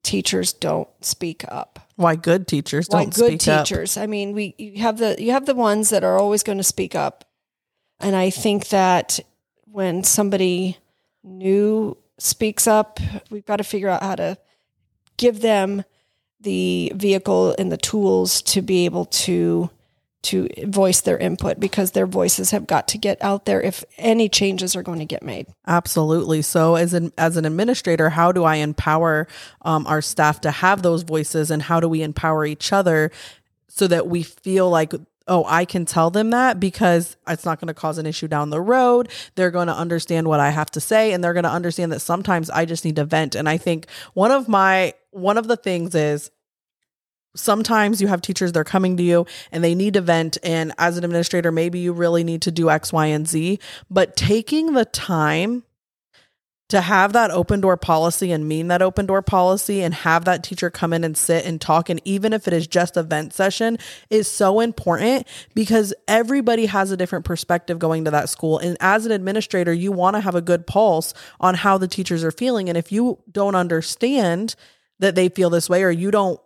teachers 0.03 0.53
don't 0.53 0.89
speak 0.99 1.45
up. 1.47 1.79
Why 1.95 2.15
good 2.15 2.47
teachers 2.47 2.87
Why 2.89 3.03
don't 3.03 3.15
good 3.15 3.41
speak 3.41 3.53
up. 3.53 3.67
Good 3.67 3.73
teachers? 3.73 3.97
I 3.97 4.05
mean, 4.05 4.33
we 4.33 4.53
you 4.57 4.81
have 4.81 4.97
the 4.97 5.15
you 5.17 5.31
have 5.31 5.45
the 5.45 5.55
ones 5.55 5.89
that 5.91 6.03
are 6.03 6.19
always 6.19 6.43
going 6.43 6.57
to 6.57 6.63
speak 6.63 6.93
up, 6.93 7.25
and 7.99 8.15
I 8.15 8.29
think 8.29 8.69
that 8.69 9.19
when 9.65 10.03
somebody 10.03 10.77
new 11.23 11.97
speaks 12.17 12.67
up, 12.67 12.99
we've 13.29 13.45
got 13.45 13.57
to 13.57 13.63
figure 13.63 13.89
out 13.89 14.03
how 14.03 14.15
to 14.15 14.37
give 15.17 15.41
them 15.41 15.83
the 16.39 16.91
vehicle 16.95 17.55
and 17.57 17.71
the 17.71 17.77
tools 17.77 18.41
to 18.41 18.61
be 18.61 18.85
able 18.85 19.05
to 19.05 19.69
to 20.25 20.49
voice 20.65 21.01
their 21.01 21.19
input 21.19 21.59
because 21.59 21.91
their 21.91 22.07
voices 22.07 22.49
have 22.49 22.65
got 22.65 22.87
to 22.87 22.97
get 22.97 23.23
out 23.23 23.45
there 23.45 23.61
if 23.61 23.83
any 23.97 24.27
changes 24.27 24.75
are 24.75 24.81
going 24.81 24.97
to 24.97 25.05
get 25.05 25.21
made. 25.21 25.45
Absolutely. 25.67 26.41
So, 26.41 26.75
as 26.75 26.93
an 26.93 27.13
as 27.17 27.37
an 27.37 27.45
administrator, 27.45 28.09
how 28.09 28.31
do 28.31 28.43
I 28.43 28.55
empower 28.55 29.27
um, 29.61 29.85
our 29.85 30.01
staff 30.01 30.41
to 30.41 30.51
have 30.51 30.81
those 30.81 31.03
voices, 31.03 31.51
and 31.51 31.61
how 31.61 31.79
do 31.79 31.87
we 31.87 32.01
empower 32.01 32.45
each 32.45 32.73
other 32.73 33.11
so 33.67 33.87
that 33.87 34.07
we 34.07 34.23
feel 34.23 34.69
like 34.69 34.93
oh, 35.27 35.45
I 35.47 35.65
can 35.65 35.85
tell 35.85 36.09
them 36.09 36.29
that 36.29 36.59
because 36.59 37.17
it's 37.27 37.45
not 37.45 37.59
going 37.59 37.67
to 37.67 37.73
cause 37.73 37.97
an 37.97 38.05
issue 38.05 38.27
down 38.27 38.49
the 38.49 38.61
road. 38.61 39.09
They're 39.35 39.51
going 39.51 39.67
to 39.67 39.75
understand 39.75 40.27
what 40.27 40.39
I 40.39 40.51
have 40.51 40.69
to 40.71 40.81
say, 40.81 41.13
and 41.13 41.23
they're 41.23 41.33
going 41.33 41.43
to 41.43 41.51
understand 41.51 41.91
that 41.91 42.01
sometimes 42.01 42.49
I 42.49 42.65
just 42.65 42.85
need 42.85 42.95
to 42.97 43.05
vent. 43.05 43.35
And 43.35 43.49
I 43.49 43.57
think 43.57 43.87
one 44.13 44.31
of 44.31 44.47
my 44.47 44.93
one 45.11 45.37
of 45.37 45.47
the 45.47 45.57
things 45.57 45.95
is 45.95 46.29
sometimes 47.35 48.01
you 48.01 48.07
have 48.07 48.21
teachers 48.21 48.51
they're 48.51 48.63
coming 48.63 48.97
to 48.97 49.03
you 49.03 49.25
and 49.51 49.63
they 49.63 49.75
need 49.75 49.93
to 49.93 50.01
vent 50.01 50.37
and 50.43 50.73
as 50.77 50.97
an 50.97 51.03
administrator 51.03 51.51
maybe 51.51 51.79
you 51.79 51.91
really 51.91 52.23
need 52.23 52.41
to 52.41 52.49
do 52.49 52.69
x 52.69 52.93
y 52.93 53.07
and 53.07 53.27
z 53.27 53.59
but 53.89 54.15
taking 54.15 54.73
the 54.73 54.85
time 54.85 55.63
to 56.69 56.81
have 56.81 57.13
that 57.13 57.31
open 57.31 57.61
door 57.61 57.77
policy 57.77 58.31
and 58.31 58.47
mean 58.47 58.67
that 58.69 58.81
open 58.81 59.05
door 59.05 59.21
policy 59.21 59.81
and 59.81 59.93
have 59.93 60.25
that 60.25 60.43
teacher 60.43 60.69
come 60.69 60.93
in 60.93 61.03
and 61.03 61.15
sit 61.15 61.45
and 61.45 61.61
talk 61.61 61.89
and 61.89 62.01
even 62.05 62.33
if 62.33 62.47
it 62.47 62.53
is 62.53 62.65
just 62.65 62.97
a 62.97 63.03
vent 63.03 63.33
session 63.33 63.77
is 64.09 64.27
so 64.27 64.59
important 64.59 65.27
because 65.53 65.93
everybody 66.07 66.65
has 66.65 66.91
a 66.91 66.97
different 66.97 67.23
perspective 67.23 67.77
going 67.77 68.05
to 68.05 68.11
that 68.11 68.29
school. 68.29 68.57
And 68.57 68.77
as 68.79 69.05
an 69.05 69.11
administrator 69.11 69.73
you 69.73 69.91
want 69.91 70.15
to 70.15 70.21
have 70.21 70.35
a 70.35 70.41
good 70.41 70.65
pulse 70.65 71.13
on 71.39 71.55
how 71.55 71.77
the 71.77 71.87
teachers 71.87 72.23
are 72.23 72.31
feeling. 72.31 72.67
And 72.67 72.77
if 72.77 72.91
you 72.91 73.19
don't 73.31 73.55
understand 73.55 74.55
that 74.99 75.15
they 75.15 75.29
feel 75.29 75.49
this 75.49 75.69
way 75.69 75.83
or 75.83 75.91
you 75.91 76.09
don't 76.09 76.39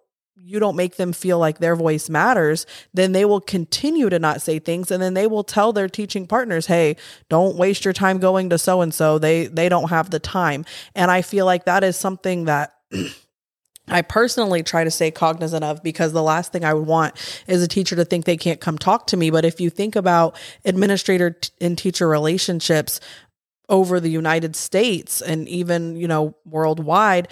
you 0.44 0.60
don't 0.60 0.76
make 0.76 0.96
them 0.96 1.14
feel 1.14 1.40
like 1.40 1.60
their 1.60 1.76
voice 1.76 2.10
matters, 2.10 2.66
then 2.94 3.12
they 3.12 3.26
will 3.26 3.42
continue 3.42 4.10
to 4.10 4.20
not 4.20 4.42
say 4.42 4.60
things 4.60 4.92
and 4.92 5.02
then 5.02 5.14
they 5.14 5.28
will 5.28 5.44
tell 5.44 5.74
their 5.74 5.88
teaching 5.88 6.28
partners, 6.28 6.66
"Hey, 6.66 6.96
don't 7.30 7.56
waste 7.56 7.86
your 7.86 7.94
time 7.94 8.20
going 8.20 8.50
to 8.50 8.58
so 8.58 8.82
and 8.82 8.94
so. 8.94 9.20
They 9.20 9.48
they 9.48 9.70
don't 9.70 9.90
have 9.90 10.10
the 10.10 10.20
time." 10.20 10.66
And 10.96 11.12
I 11.12 11.22
feel 11.22 11.46
like 11.46 11.66
that 11.66 11.84
is 11.84 11.98
something 11.98 12.46
that 12.46 12.74
I 13.88 14.02
personally 14.02 14.64
try 14.64 14.84
to 14.84 14.92
stay 14.92 15.12
cognizant 15.12 15.64
of 15.64 15.82
because 15.84 16.14
the 16.14 16.24
last 16.24 16.52
thing 16.52 16.64
I 16.64 16.74
would 16.74 16.88
want 16.88 17.16
is 17.48 17.64
a 17.64 17.68
teacher 17.68 17.96
to 17.96 18.06
think 18.06 18.26
they 18.26 18.38
can't 18.38 18.62
come 18.62 18.78
talk 18.78 19.08
to 19.08 19.18
me. 19.18 19.32
But 19.32 19.46
if 19.46 19.60
you 19.60 19.70
think 19.70 19.96
about 19.96 20.38
administrator 20.64 21.38
and 21.60 21.78
teacher 21.78 22.08
relationships 22.08 23.00
over 23.68 24.00
the 24.00 24.10
United 24.10 24.56
States 24.56 25.22
and 25.22 25.48
even, 25.48 25.96
you 25.96 26.08
know, 26.08 26.36
worldwide, 26.46 27.28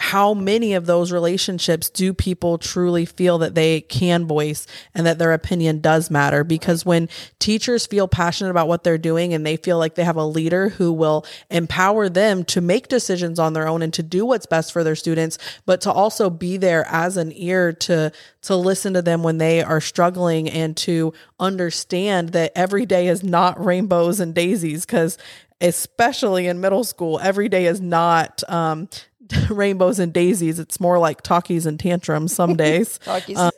how 0.00 0.32
many 0.32 0.72
of 0.72 0.86
those 0.86 1.12
relationships 1.12 1.90
do 1.90 2.14
people 2.14 2.56
truly 2.56 3.04
feel 3.04 3.36
that 3.36 3.54
they 3.54 3.82
can 3.82 4.26
voice 4.26 4.66
and 4.94 5.06
that 5.06 5.18
their 5.18 5.34
opinion 5.34 5.80
does 5.80 6.10
matter? 6.10 6.42
Because 6.42 6.86
when 6.86 7.06
teachers 7.38 7.86
feel 7.86 8.08
passionate 8.08 8.48
about 8.50 8.66
what 8.66 8.82
they're 8.82 8.96
doing 8.96 9.34
and 9.34 9.44
they 9.44 9.58
feel 9.58 9.76
like 9.76 9.96
they 9.96 10.04
have 10.04 10.16
a 10.16 10.24
leader 10.24 10.70
who 10.70 10.90
will 10.90 11.26
empower 11.50 12.08
them 12.08 12.44
to 12.44 12.62
make 12.62 12.88
decisions 12.88 13.38
on 13.38 13.52
their 13.52 13.68
own 13.68 13.82
and 13.82 13.92
to 13.92 14.02
do 14.02 14.24
what's 14.24 14.46
best 14.46 14.72
for 14.72 14.82
their 14.82 14.96
students, 14.96 15.36
but 15.66 15.82
to 15.82 15.92
also 15.92 16.30
be 16.30 16.56
there 16.56 16.86
as 16.88 17.18
an 17.18 17.30
ear 17.36 17.70
to 17.70 18.10
to 18.40 18.56
listen 18.56 18.94
to 18.94 19.02
them 19.02 19.22
when 19.22 19.36
they 19.36 19.62
are 19.62 19.82
struggling 19.82 20.48
and 20.48 20.78
to 20.78 21.12
understand 21.38 22.30
that 22.30 22.52
every 22.56 22.86
day 22.86 23.06
is 23.06 23.22
not 23.22 23.62
rainbows 23.62 24.18
and 24.18 24.34
daisies 24.34 24.86
because 24.86 25.18
especially 25.60 26.46
in 26.46 26.58
middle 26.58 26.84
school 26.84 27.20
every 27.22 27.48
day 27.48 27.66
is 27.66 27.82
not 27.82 28.42
um, 28.48 28.88
rainbows 29.50 29.98
and 29.98 30.12
daisies. 30.12 30.58
It's 30.58 30.80
more 30.80 30.98
like 30.98 31.22
talkies 31.22 31.66
and 31.66 31.78
tantrums 31.78 32.34
some 32.34 32.56
days. 32.56 32.98
Talkies. 33.04 33.38
Um, 33.38 33.50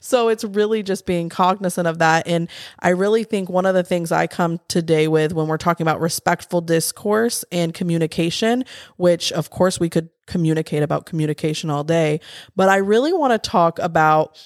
so 0.00 0.28
it's 0.28 0.44
really 0.44 0.82
just 0.82 1.06
being 1.06 1.28
cognizant 1.28 1.86
of 1.86 1.98
that. 1.98 2.26
And 2.26 2.48
I 2.80 2.90
really 2.90 3.24
think 3.24 3.48
one 3.48 3.66
of 3.66 3.74
the 3.74 3.84
things 3.84 4.12
I 4.12 4.26
come 4.26 4.60
today 4.68 5.08
with 5.08 5.32
when 5.32 5.46
we're 5.46 5.58
talking 5.58 5.84
about 5.84 6.00
respectful 6.00 6.60
discourse 6.60 7.44
and 7.52 7.72
communication, 7.72 8.64
which 8.96 9.32
of 9.32 9.50
course 9.50 9.78
we 9.78 9.88
could 9.88 10.08
communicate 10.26 10.82
about 10.82 11.06
communication 11.06 11.70
all 11.70 11.84
day, 11.84 12.20
but 12.56 12.68
I 12.68 12.76
really 12.76 13.12
want 13.12 13.32
to 13.32 13.50
talk 13.50 13.78
about 13.78 14.38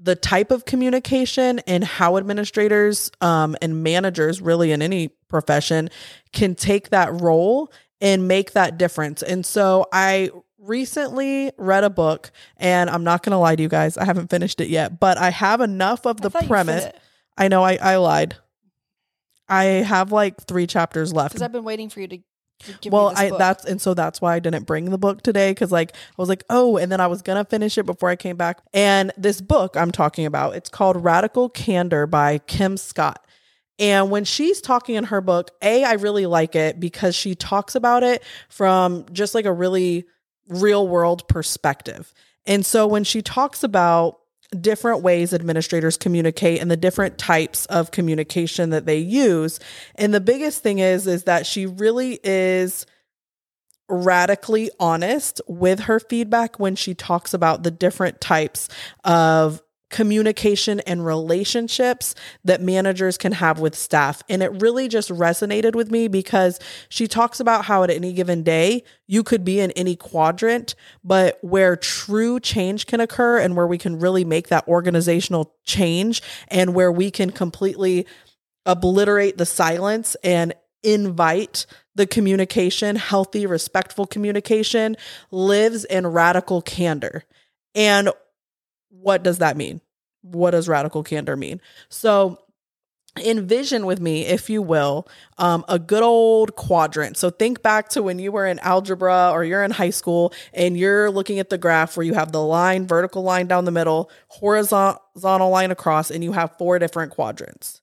the 0.00 0.14
type 0.14 0.50
of 0.50 0.64
communication 0.64 1.58
and 1.60 1.82
how 1.82 2.16
administrators 2.16 3.10
um, 3.20 3.56
and 3.60 3.82
managers, 3.82 4.40
really 4.40 4.70
in 4.70 4.80
any 4.80 5.08
profession, 5.28 5.90
can 6.32 6.54
take 6.54 6.90
that 6.90 7.20
role 7.20 7.72
and 8.00 8.28
make 8.28 8.52
that 8.52 8.78
difference. 8.78 9.22
And 9.22 9.44
so 9.44 9.86
I 9.92 10.30
recently 10.58 11.52
read 11.56 11.84
a 11.84 11.90
book, 11.90 12.30
and 12.56 12.90
I'm 12.90 13.04
not 13.04 13.22
going 13.22 13.32
to 13.32 13.38
lie 13.38 13.56
to 13.56 13.62
you 13.62 13.68
guys, 13.68 13.96
I 13.96 14.04
haven't 14.04 14.30
finished 14.30 14.60
it 14.60 14.68
yet, 14.68 15.00
but 15.00 15.18
I 15.18 15.30
have 15.30 15.60
enough 15.60 16.06
of 16.06 16.20
the 16.20 16.30
premise. 16.30 16.86
I 17.36 17.48
know 17.48 17.62
I, 17.62 17.78
I 17.80 17.96
lied. 17.96 18.36
I 19.48 19.64
have 19.64 20.12
like 20.12 20.42
three 20.42 20.66
chapters 20.66 21.12
left. 21.12 21.32
Because 21.32 21.42
I've 21.42 21.52
been 21.52 21.64
waiting 21.64 21.88
for 21.88 22.00
you 22.00 22.08
to, 22.08 22.18
well, 22.90 23.08
me 23.08 23.14
this 23.14 23.20
I 23.20 23.28
book. 23.30 23.38
that's 23.38 23.64
and 23.64 23.80
so 23.80 23.94
that's 23.94 24.20
why 24.20 24.34
I 24.34 24.40
didn't 24.40 24.64
bring 24.64 24.90
the 24.90 24.98
book 24.98 25.22
today 25.22 25.52
because 25.52 25.70
like 25.70 25.92
I 25.94 26.14
was 26.16 26.28
like, 26.28 26.44
oh, 26.50 26.76
and 26.76 26.90
then 26.90 27.00
I 27.00 27.06
was 27.06 27.22
gonna 27.22 27.44
finish 27.44 27.78
it 27.78 27.86
before 27.86 28.08
I 28.08 28.16
came 28.16 28.36
back. 28.36 28.60
And 28.74 29.12
this 29.16 29.40
book 29.40 29.76
I'm 29.76 29.92
talking 29.92 30.26
about, 30.26 30.56
it's 30.56 30.68
called 30.68 31.02
Radical 31.02 31.48
Candor 31.48 32.06
by 32.06 32.38
Kim 32.38 32.76
Scott. 32.76 33.24
And 33.78 34.10
when 34.10 34.24
she's 34.24 34.60
talking 34.60 34.96
in 34.96 35.04
her 35.04 35.20
book, 35.20 35.52
A, 35.62 35.84
I 35.84 35.94
really 35.94 36.26
like 36.26 36.56
it 36.56 36.80
because 36.80 37.14
she 37.14 37.34
talks 37.34 37.74
about 37.74 38.02
it 38.02 38.22
from 38.48 39.06
just 39.12 39.34
like 39.34 39.44
a 39.44 39.52
really 39.52 40.06
real 40.48 40.88
world 40.88 41.28
perspective. 41.28 42.12
And 42.46 42.64
so 42.64 42.86
when 42.86 43.04
she 43.04 43.22
talks 43.22 43.62
about 43.62 44.18
different 44.58 45.02
ways 45.02 45.34
administrators 45.34 45.98
communicate 45.98 46.60
and 46.60 46.70
the 46.70 46.76
different 46.76 47.18
types 47.18 47.66
of 47.66 47.90
communication 47.90 48.70
that 48.70 48.86
they 48.86 48.98
use, 48.98 49.60
and 49.94 50.12
the 50.12 50.20
biggest 50.20 50.62
thing 50.62 50.78
is 50.78 51.06
is 51.06 51.24
that 51.24 51.46
she 51.46 51.66
really 51.66 52.18
is 52.24 52.86
radically 53.90 54.70
honest 54.80 55.40
with 55.46 55.80
her 55.80 56.00
feedback 56.00 56.58
when 56.58 56.76
she 56.76 56.94
talks 56.94 57.32
about 57.32 57.62
the 57.62 57.70
different 57.70 58.20
types 58.20 58.68
of 59.04 59.62
communication 59.90 60.80
and 60.80 61.04
relationships 61.04 62.14
that 62.44 62.60
managers 62.60 63.16
can 63.16 63.32
have 63.32 63.58
with 63.58 63.74
staff. 63.74 64.22
And 64.28 64.42
it 64.42 64.60
really 64.60 64.88
just 64.88 65.10
resonated 65.10 65.74
with 65.74 65.90
me 65.90 66.08
because 66.08 66.60
she 66.88 67.06
talks 67.06 67.40
about 67.40 67.64
how 67.64 67.82
at 67.84 67.90
any 67.90 68.12
given 68.12 68.42
day 68.42 68.84
you 69.06 69.22
could 69.22 69.44
be 69.44 69.60
in 69.60 69.70
any 69.72 69.96
quadrant, 69.96 70.74
but 71.02 71.38
where 71.42 71.76
true 71.76 72.38
change 72.38 72.86
can 72.86 73.00
occur 73.00 73.38
and 73.38 73.56
where 73.56 73.66
we 73.66 73.78
can 73.78 73.98
really 73.98 74.24
make 74.24 74.48
that 74.48 74.68
organizational 74.68 75.54
change 75.64 76.22
and 76.48 76.74
where 76.74 76.92
we 76.92 77.10
can 77.10 77.30
completely 77.30 78.06
obliterate 78.66 79.38
the 79.38 79.46
silence 79.46 80.16
and 80.22 80.52
invite 80.82 81.66
the 81.94 82.06
communication, 82.06 82.96
healthy, 82.96 83.46
respectful 83.46 84.06
communication, 84.06 84.96
lives 85.30 85.84
in 85.84 86.06
radical 86.06 86.62
candor. 86.62 87.24
And 87.74 88.10
what 88.90 89.22
does 89.22 89.38
that 89.38 89.56
mean? 89.56 89.80
What 90.22 90.50
does 90.52 90.68
radical 90.68 91.02
candor 91.02 91.36
mean? 91.36 91.60
So, 91.88 92.38
envision 93.16 93.86
with 93.86 94.00
me, 94.00 94.26
if 94.26 94.48
you 94.48 94.62
will, 94.62 95.08
um, 95.38 95.64
a 95.68 95.78
good 95.78 96.02
old 96.02 96.56
quadrant. 96.56 97.16
So 97.16 97.30
think 97.30 97.62
back 97.62 97.88
to 97.90 98.02
when 98.02 98.18
you 98.18 98.32
were 98.32 98.46
in 98.46 98.58
algebra 98.60 99.30
or 99.32 99.44
you're 99.44 99.64
in 99.64 99.70
high 99.70 99.90
school 99.90 100.32
and 100.52 100.78
you're 100.78 101.10
looking 101.10 101.38
at 101.38 101.50
the 101.50 101.58
graph 101.58 101.96
where 101.96 102.06
you 102.06 102.14
have 102.14 102.32
the 102.32 102.42
line, 102.42 102.86
vertical 102.86 103.22
line 103.22 103.46
down 103.46 103.64
the 103.64 103.70
middle, 103.70 104.10
horizontal 104.28 105.50
line 105.50 105.70
across, 105.70 106.10
and 106.10 106.22
you 106.22 106.32
have 106.32 106.56
four 106.58 106.78
different 106.78 107.12
quadrants. 107.12 107.80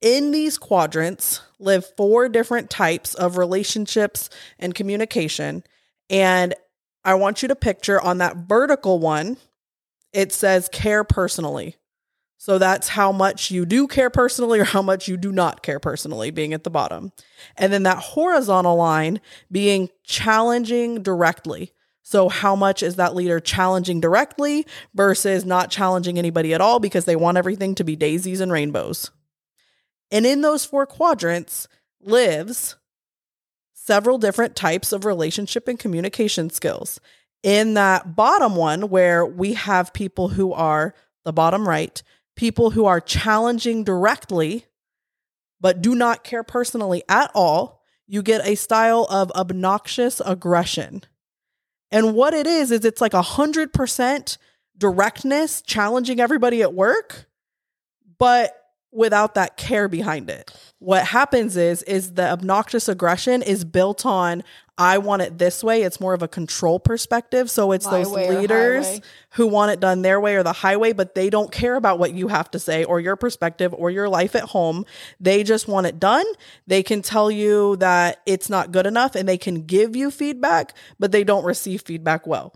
In 0.00 0.32
these 0.32 0.58
quadrants 0.58 1.40
live 1.58 1.86
four 1.96 2.28
different 2.28 2.68
types 2.68 3.14
of 3.14 3.38
relationships 3.38 4.28
and 4.58 4.74
communication. 4.74 5.64
And 6.10 6.54
I 7.04 7.14
want 7.14 7.42
you 7.42 7.48
to 7.48 7.56
picture 7.56 8.00
on 8.00 8.18
that 8.18 8.36
vertical 8.36 8.98
one, 8.98 9.38
it 10.14 10.32
says 10.32 10.68
care 10.72 11.04
personally. 11.04 11.76
So 12.38 12.58
that's 12.58 12.88
how 12.88 13.10
much 13.10 13.50
you 13.50 13.64
do 13.66 13.86
care 13.86 14.10
personally 14.10 14.60
or 14.60 14.64
how 14.64 14.82
much 14.82 15.08
you 15.08 15.16
do 15.16 15.32
not 15.32 15.62
care 15.62 15.80
personally, 15.80 16.30
being 16.30 16.52
at 16.52 16.62
the 16.62 16.70
bottom. 16.70 17.12
And 17.56 17.72
then 17.72 17.82
that 17.84 17.98
horizontal 17.98 18.76
line 18.76 19.20
being 19.50 19.90
challenging 20.04 21.02
directly. 21.02 21.72
So, 22.06 22.28
how 22.28 22.54
much 22.54 22.82
is 22.82 22.96
that 22.96 23.14
leader 23.14 23.40
challenging 23.40 23.98
directly 23.98 24.66
versus 24.94 25.46
not 25.46 25.70
challenging 25.70 26.18
anybody 26.18 26.52
at 26.52 26.60
all 26.60 26.78
because 26.78 27.06
they 27.06 27.16
want 27.16 27.38
everything 27.38 27.74
to 27.76 27.84
be 27.84 27.96
daisies 27.96 28.40
and 28.40 28.52
rainbows? 28.52 29.10
And 30.10 30.26
in 30.26 30.42
those 30.42 30.66
four 30.66 30.84
quadrants 30.84 31.66
lives 32.02 32.76
several 33.72 34.18
different 34.18 34.54
types 34.54 34.92
of 34.92 35.06
relationship 35.06 35.66
and 35.66 35.78
communication 35.78 36.50
skills. 36.50 37.00
In 37.44 37.74
that 37.74 38.16
bottom 38.16 38.56
one, 38.56 38.88
where 38.88 39.26
we 39.26 39.52
have 39.52 39.92
people 39.92 40.28
who 40.28 40.54
are 40.54 40.94
the 41.26 41.32
bottom 41.32 41.68
right, 41.68 42.02
people 42.36 42.70
who 42.70 42.86
are 42.86 43.02
challenging 43.02 43.84
directly, 43.84 44.64
but 45.60 45.82
do 45.82 45.94
not 45.94 46.24
care 46.24 46.42
personally 46.42 47.02
at 47.06 47.30
all, 47.34 47.82
you 48.06 48.22
get 48.22 48.46
a 48.46 48.54
style 48.54 49.06
of 49.10 49.30
obnoxious 49.32 50.22
aggression. 50.24 51.02
And 51.90 52.14
what 52.14 52.32
it 52.32 52.46
is, 52.46 52.70
is 52.70 52.82
it's 52.82 53.02
like 53.02 53.12
a 53.12 53.20
hundred 53.20 53.74
percent 53.74 54.38
directness, 54.78 55.60
challenging 55.60 56.20
everybody 56.20 56.62
at 56.62 56.72
work, 56.72 57.26
but 58.18 58.58
without 58.90 59.34
that 59.34 59.56
care 59.56 59.88
behind 59.88 60.30
it. 60.30 60.50
What 60.78 61.06
happens 61.08 61.56
is 61.56 61.82
is 61.82 62.14
the 62.14 62.30
obnoxious 62.30 62.88
aggression 62.88 63.42
is 63.42 63.64
built 63.64 64.06
on 64.06 64.44
I 64.76 64.98
want 64.98 65.22
it 65.22 65.38
this 65.38 65.62
way. 65.62 65.82
It's 65.82 66.00
more 66.00 66.14
of 66.14 66.22
a 66.22 66.28
control 66.28 66.80
perspective. 66.80 67.48
So 67.48 67.70
it's 67.70 67.86
My 67.86 68.02
those 68.02 68.10
leaders 68.10 69.00
who 69.30 69.46
want 69.46 69.70
it 69.70 69.78
done 69.78 70.02
their 70.02 70.20
way 70.20 70.34
or 70.34 70.42
the 70.42 70.52
highway, 70.52 70.92
but 70.92 71.14
they 71.14 71.30
don't 71.30 71.52
care 71.52 71.76
about 71.76 71.98
what 72.00 72.12
you 72.12 72.28
have 72.28 72.50
to 72.52 72.58
say 72.58 72.82
or 72.82 72.98
your 72.98 73.14
perspective 73.14 73.72
or 73.72 73.90
your 73.90 74.08
life 74.08 74.34
at 74.34 74.42
home. 74.42 74.84
They 75.20 75.44
just 75.44 75.68
want 75.68 75.86
it 75.86 76.00
done. 76.00 76.26
They 76.66 76.82
can 76.82 77.02
tell 77.02 77.30
you 77.30 77.76
that 77.76 78.20
it's 78.26 78.50
not 78.50 78.72
good 78.72 78.86
enough 78.86 79.14
and 79.14 79.28
they 79.28 79.38
can 79.38 79.64
give 79.64 79.94
you 79.94 80.10
feedback, 80.10 80.74
but 80.98 81.12
they 81.12 81.22
don't 81.22 81.44
receive 81.44 81.82
feedback 81.82 82.26
well. 82.26 82.52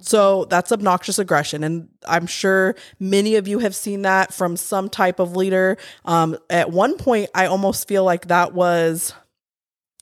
So 0.00 0.46
that's 0.46 0.72
obnoxious 0.72 1.18
aggression. 1.18 1.62
And 1.62 1.88
I'm 2.06 2.26
sure 2.26 2.74
many 2.98 3.36
of 3.36 3.46
you 3.46 3.60
have 3.60 3.74
seen 3.74 4.02
that 4.02 4.32
from 4.34 4.56
some 4.56 4.88
type 4.88 5.18
of 5.20 5.36
leader. 5.36 5.76
Um, 6.04 6.36
at 6.50 6.70
one 6.70 6.96
point, 6.96 7.30
I 7.34 7.46
almost 7.46 7.86
feel 7.86 8.04
like 8.04 8.28
that 8.28 8.54
was, 8.54 9.14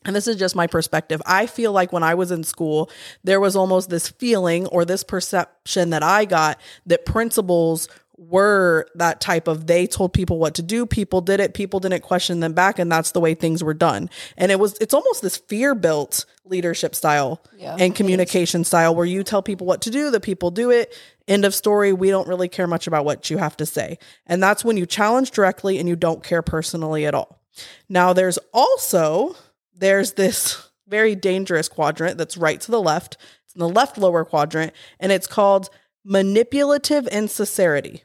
and 0.05 0.15
this 0.17 0.27
is 0.27 0.37
just 0.37 0.57
my 0.57 0.67
perspective. 0.67 1.23
I 1.27 1.47
feel 1.47 1.73
like 1.73 1.93
when 1.93 2.03
I 2.03 2.15
was 2.15 2.31
in 2.31 2.45
school, 2.45 2.91
there 3.25 3.41
was 3.41 3.57
almost 3.57 3.91
this 3.91 4.09
feeling 4.09 4.67
or 4.67 4.85
this 4.85 5.05
perception 5.05 5.91
that 5.91 6.03
I 6.03 6.25
got 6.25 6.61
that 6.87 7.05
principals 7.07 7.89
were 8.19 8.87
that 8.95 9.21
type 9.21 9.49
of 9.49 9.67
they 9.67 9.87
told 9.87 10.13
people 10.13 10.39
what 10.39 10.55
to 10.55 10.63
do 10.63 10.87
people 10.87 11.21
did 11.21 11.41
it 11.41 11.55
people 11.55 11.81
didn't 11.81 12.03
question 12.03 12.41
them 12.41 12.53
back 12.53 12.79
and 12.79 12.93
that's 12.93 13.13
the 13.13 13.21
way 13.21 13.35
things 13.35 13.65
were 13.65 13.75
done. 13.75 14.09
And 14.37 14.53
it 14.53 14.61
was 14.61 14.77
it's 14.81 14.95
almost 14.95 15.23
this 15.23 15.37
fear 15.37 15.75
built 15.75 16.25
leadership 16.45 16.95
style 16.95 17.43
Yeah, 17.57 17.77
and 17.79 17.95
communication 17.95 18.65
style 18.65 18.95
where 18.95 19.07
you 19.07 19.25
tell 19.25 19.43
people 19.43 19.67
what 19.67 19.83
to 19.83 19.91
do 19.91 20.11
the 20.11 20.21
people 20.21 20.51
do 20.51 20.71
it. 20.71 20.97
End 21.27 21.45
of 21.45 21.55
story 21.55 21.93
we 21.93 22.11
don't 22.11 22.29
really 22.29 22.49
care 22.49 22.67
much 22.67 22.87
about 22.87 23.05
what 23.05 23.31
you 23.31 23.39
have 23.39 23.57
to 23.57 23.67
say. 23.67 23.99
And 24.27 24.43
that's 24.43 24.65
when 24.65 24.77
you 24.77 24.87
challenge 24.87 25.31
directly 25.31 25.79
and 25.79 25.89
you 25.89 25.97
don't 25.97 26.23
care 26.23 26.43
personally 26.43 27.07
at 27.07 27.15
all. 27.15 27.41
Now 27.89 28.13
there's 28.13 28.39
also 28.53 29.37
there's 29.75 30.13
this 30.13 30.71
very 30.89 31.15
dangerous 31.15 31.69
quadrant 31.69 32.19
that's 32.19 32.37
right 32.37 32.61
to 32.61 32.71
the 32.71 32.81
left 32.81 33.17
it's 33.45 33.55
in 33.55 33.61
the 33.61 33.69
left 33.69 33.97
lower 33.97 34.25
quadrant 34.25 34.73
and 35.01 35.13
it's 35.13 35.27
called 35.27 35.71
manipulative 36.05 37.07
insincerity 37.09 38.03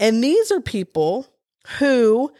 and 0.00 0.24
these 0.24 0.50
are 0.50 0.62
people 0.62 1.26
who 1.78 2.32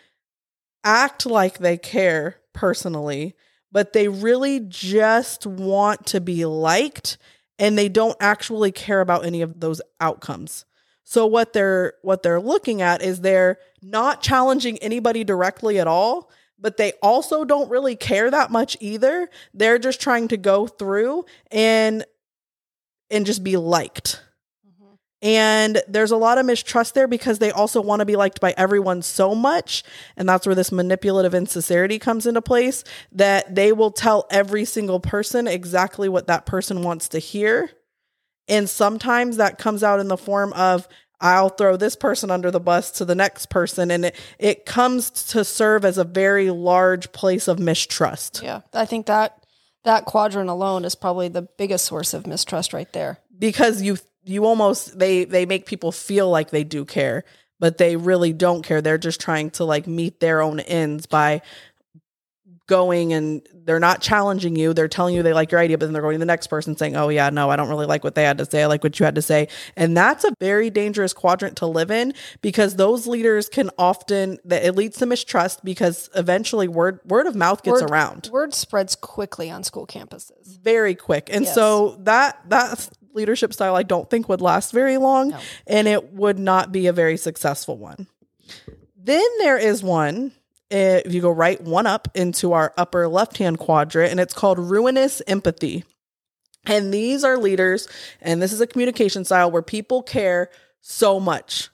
act 0.82 1.26
like 1.26 1.58
they 1.58 1.76
care 1.76 2.36
personally, 2.54 3.36
but 3.70 3.92
they 3.92 4.08
really 4.08 4.60
just 4.60 5.46
want 5.46 6.06
to 6.06 6.22
be 6.22 6.46
liked 6.46 7.18
and 7.58 7.76
they 7.76 7.90
don't 7.90 8.16
actually 8.18 8.72
care 8.72 9.02
about 9.02 9.26
any 9.26 9.42
of 9.42 9.60
those 9.60 9.82
outcomes. 10.00 10.64
So 11.04 11.26
what 11.26 11.52
they're 11.52 11.94
what 12.00 12.22
they're 12.22 12.40
looking 12.40 12.80
at 12.80 13.02
is 13.02 13.20
they're 13.20 13.58
not 13.82 14.22
challenging 14.22 14.78
anybody 14.78 15.22
directly 15.22 15.78
at 15.78 15.86
all, 15.86 16.30
but 16.60 16.76
they 16.76 16.92
also 17.02 17.44
don't 17.44 17.70
really 17.70 17.96
care 17.96 18.30
that 18.30 18.50
much 18.50 18.76
either. 18.80 19.28
They're 19.54 19.78
just 19.78 20.00
trying 20.00 20.28
to 20.28 20.36
go 20.36 20.66
through 20.66 21.24
and 21.50 22.04
and 23.10 23.26
just 23.26 23.42
be 23.42 23.56
liked. 23.56 24.22
Mm-hmm. 24.66 24.94
And 25.22 25.82
there's 25.88 26.12
a 26.12 26.16
lot 26.16 26.38
of 26.38 26.46
mistrust 26.46 26.94
there 26.94 27.08
because 27.08 27.40
they 27.40 27.50
also 27.50 27.80
want 27.80 28.00
to 28.00 28.06
be 28.06 28.16
liked 28.16 28.40
by 28.40 28.54
everyone 28.56 29.02
so 29.02 29.34
much. 29.34 29.82
And 30.16 30.28
that's 30.28 30.46
where 30.46 30.54
this 30.54 30.70
manipulative 30.70 31.34
insincerity 31.34 31.98
comes 31.98 32.26
into 32.26 32.42
place 32.42 32.84
that 33.12 33.54
they 33.54 33.72
will 33.72 33.90
tell 33.90 34.26
every 34.30 34.64
single 34.64 35.00
person 35.00 35.48
exactly 35.48 36.08
what 36.08 36.28
that 36.28 36.46
person 36.46 36.82
wants 36.82 37.08
to 37.08 37.18
hear. 37.18 37.70
And 38.46 38.68
sometimes 38.68 39.36
that 39.38 39.58
comes 39.58 39.82
out 39.82 40.00
in 40.00 40.08
the 40.08 40.16
form 40.16 40.52
of, 40.52 40.86
I'll 41.20 41.50
throw 41.50 41.76
this 41.76 41.96
person 41.96 42.30
under 42.30 42.50
the 42.50 42.60
bus 42.60 42.90
to 42.92 43.04
the 43.04 43.14
next 43.14 43.50
person. 43.50 43.90
And 43.90 44.06
it, 44.06 44.16
it 44.38 44.64
comes 44.66 45.10
to 45.10 45.44
serve 45.44 45.84
as 45.84 45.98
a 45.98 46.04
very 46.04 46.50
large 46.50 47.12
place 47.12 47.46
of 47.48 47.58
mistrust 47.58 48.40
Yeah, 48.42 48.60
I 48.72 48.86
think 48.86 49.06
that 49.06 49.36
that 49.84 50.04
quadrant 50.04 50.50
alone 50.50 50.84
is 50.84 50.94
probably 50.94 51.28
the 51.28 51.42
biggest 51.42 51.84
source 51.86 52.14
of 52.14 52.26
mistrust 52.26 52.72
right 52.72 52.92
there. 52.92 53.18
because 53.38 53.80
you 53.82 53.96
you 54.24 54.44
almost 54.44 54.98
they 54.98 55.24
they 55.24 55.46
make 55.46 55.64
people 55.66 55.92
feel 55.92 56.28
like 56.28 56.50
they 56.50 56.64
do 56.64 56.84
care 56.84 57.24
but 57.58 57.78
they 57.78 57.96
really 57.96 58.32
don't 58.34 58.62
care 58.62 58.82
they're 58.82 58.98
just 58.98 59.20
trying 59.20 59.50
to 59.50 59.64
like 59.64 59.86
meet 59.86 60.20
their 60.20 60.42
own 60.42 60.60
ends 60.60 61.06
by 61.06 61.40
going 62.70 63.12
and 63.12 63.46
they're 63.64 63.78
not 63.78 64.00
challenging 64.00 64.56
you 64.56 64.72
they're 64.72 64.88
telling 64.88 65.14
you 65.14 65.22
they 65.22 65.34
like 65.34 65.50
your 65.52 65.60
idea 65.60 65.76
but 65.76 65.84
then 65.86 65.92
they're 65.92 66.00
going 66.02 66.14
to 66.14 66.18
the 66.18 66.24
next 66.24 66.46
person 66.46 66.76
saying 66.76 66.96
oh 66.96 67.08
yeah 67.10 67.28
no 67.28 67.50
i 67.50 67.56
don't 67.56 67.68
really 67.68 67.84
like 67.84 68.02
what 68.02 68.14
they 68.14 68.22
had 68.24 68.38
to 68.38 68.46
say 68.46 68.62
i 68.62 68.66
like 68.66 68.82
what 68.82 68.98
you 68.98 69.04
had 69.04 69.14
to 69.16 69.22
say 69.22 69.46
and 69.76 69.94
that's 69.96 70.24
a 70.24 70.32
very 70.40 70.70
dangerous 70.70 71.12
quadrant 71.12 71.56
to 71.56 71.66
live 71.66 71.90
in 71.90 72.14
because 72.40 72.76
those 72.76 73.06
leaders 73.06 73.48
can 73.48 73.68
often 73.76 74.38
it 74.48 74.74
leads 74.74 74.96
to 74.96 75.04
mistrust 75.04 75.62
because 75.64 76.08
eventually 76.14 76.66
word 76.68 77.00
word 77.04 77.26
of 77.26 77.34
mouth 77.36 77.62
gets 77.62 77.82
Word- 77.82 77.90
around 77.90 78.30
Word 78.32 78.54
spreads 78.54 78.96
quickly 78.96 79.50
on 79.50 79.62
school 79.64 79.86
campuses. 79.86 80.58
very 80.62 80.94
quick. 80.94 81.28
And 81.32 81.44
Yes. 81.44 81.54
so 81.54 81.96
that 82.00 82.38
that 82.48 82.88
leadership 83.12 83.52
style 83.52 83.74
I 83.76 83.82
don't 83.82 84.08
think 84.08 84.28
would 84.28 84.40
last 84.40 84.72
very 84.72 84.96
long 84.96 85.30
No. 85.30 85.38
and 85.66 85.88
it 85.88 86.12
would 86.14 86.38
not 86.38 86.70
be 86.70 86.86
a 86.86 86.92
very 86.92 87.16
successful 87.16 87.76
one. 87.76 88.06
Then 88.96 89.24
there 89.40 89.58
is 89.58 89.82
one 89.82 90.32
if 90.70 91.12
you 91.12 91.20
go 91.20 91.30
right 91.30 91.60
one 91.60 91.86
up 91.86 92.08
into 92.14 92.52
our 92.52 92.72
upper 92.76 93.08
left-hand 93.08 93.58
quadrant 93.58 94.10
and 94.10 94.20
it's 94.20 94.34
called 94.34 94.58
ruinous 94.58 95.20
empathy. 95.26 95.84
And 96.64 96.92
these 96.92 97.24
are 97.24 97.38
leaders 97.38 97.88
and 98.20 98.40
this 98.40 98.52
is 98.52 98.60
a 98.60 98.66
communication 98.66 99.24
style 99.24 99.50
where 99.50 99.62
people 99.62 100.02
care 100.02 100.50
so 100.80 101.18
much 101.18 101.70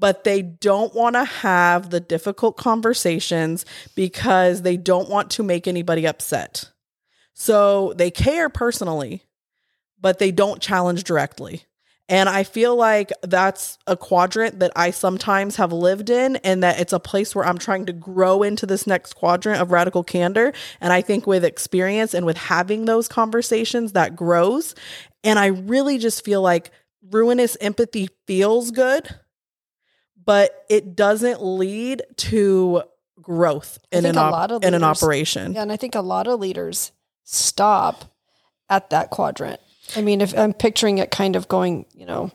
but 0.00 0.24
they 0.24 0.40
don't 0.40 0.94
want 0.94 1.14
to 1.14 1.24
have 1.24 1.90
the 1.90 2.00
difficult 2.00 2.56
conversations 2.56 3.66
because 3.94 4.62
they 4.62 4.76
don't 4.76 5.10
want 5.10 5.30
to 5.32 5.42
make 5.42 5.68
anybody 5.68 6.06
upset. 6.06 6.70
So 7.34 7.92
they 7.94 8.10
care 8.10 8.48
personally, 8.48 9.22
but 10.00 10.18
they 10.18 10.32
don't 10.32 10.62
challenge 10.62 11.04
directly. 11.04 11.64
And 12.10 12.28
I 12.28 12.42
feel 12.42 12.74
like 12.74 13.12
that's 13.22 13.78
a 13.86 13.96
quadrant 13.96 14.58
that 14.58 14.72
I 14.74 14.90
sometimes 14.90 15.54
have 15.56 15.72
lived 15.72 16.10
in, 16.10 16.36
and 16.36 16.60
that 16.64 16.80
it's 16.80 16.92
a 16.92 16.98
place 16.98 17.36
where 17.36 17.46
I'm 17.46 17.56
trying 17.56 17.86
to 17.86 17.92
grow 17.92 18.42
into 18.42 18.66
this 18.66 18.84
next 18.84 19.14
quadrant 19.14 19.62
of 19.62 19.70
radical 19.70 20.02
candor. 20.02 20.52
And 20.80 20.92
I 20.92 21.02
think 21.02 21.28
with 21.28 21.44
experience 21.44 22.12
and 22.12 22.26
with 22.26 22.36
having 22.36 22.86
those 22.86 23.06
conversations, 23.06 23.92
that 23.92 24.16
grows. 24.16 24.74
And 25.22 25.38
I 25.38 25.46
really 25.46 25.98
just 25.98 26.24
feel 26.24 26.42
like 26.42 26.72
ruinous 27.10 27.56
empathy 27.60 28.08
feels 28.26 28.72
good, 28.72 29.08
but 30.22 30.64
it 30.68 30.96
doesn't 30.96 31.42
lead 31.42 32.02
to 32.16 32.82
growth 33.22 33.78
in 33.92 34.04
an, 34.04 34.18
op- 34.18 34.50
of 34.50 34.64
in 34.64 34.74
an 34.74 34.82
operation. 34.82 35.54
Yeah, 35.54 35.62
and 35.62 35.70
I 35.70 35.76
think 35.76 35.94
a 35.94 36.00
lot 36.00 36.26
of 36.26 36.40
leaders 36.40 36.90
stop 37.22 38.04
at 38.68 38.90
that 38.90 39.10
quadrant. 39.10 39.60
I 39.96 40.02
mean, 40.02 40.20
if 40.20 40.36
I'm 40.36 40.52
picturing 40.52 40.98
it 40.98 41.10
kind 41.10 41.36
of 41.36 41.48
going, 41.48 41.86
you 41.94 42.06
know, 42.06 42.30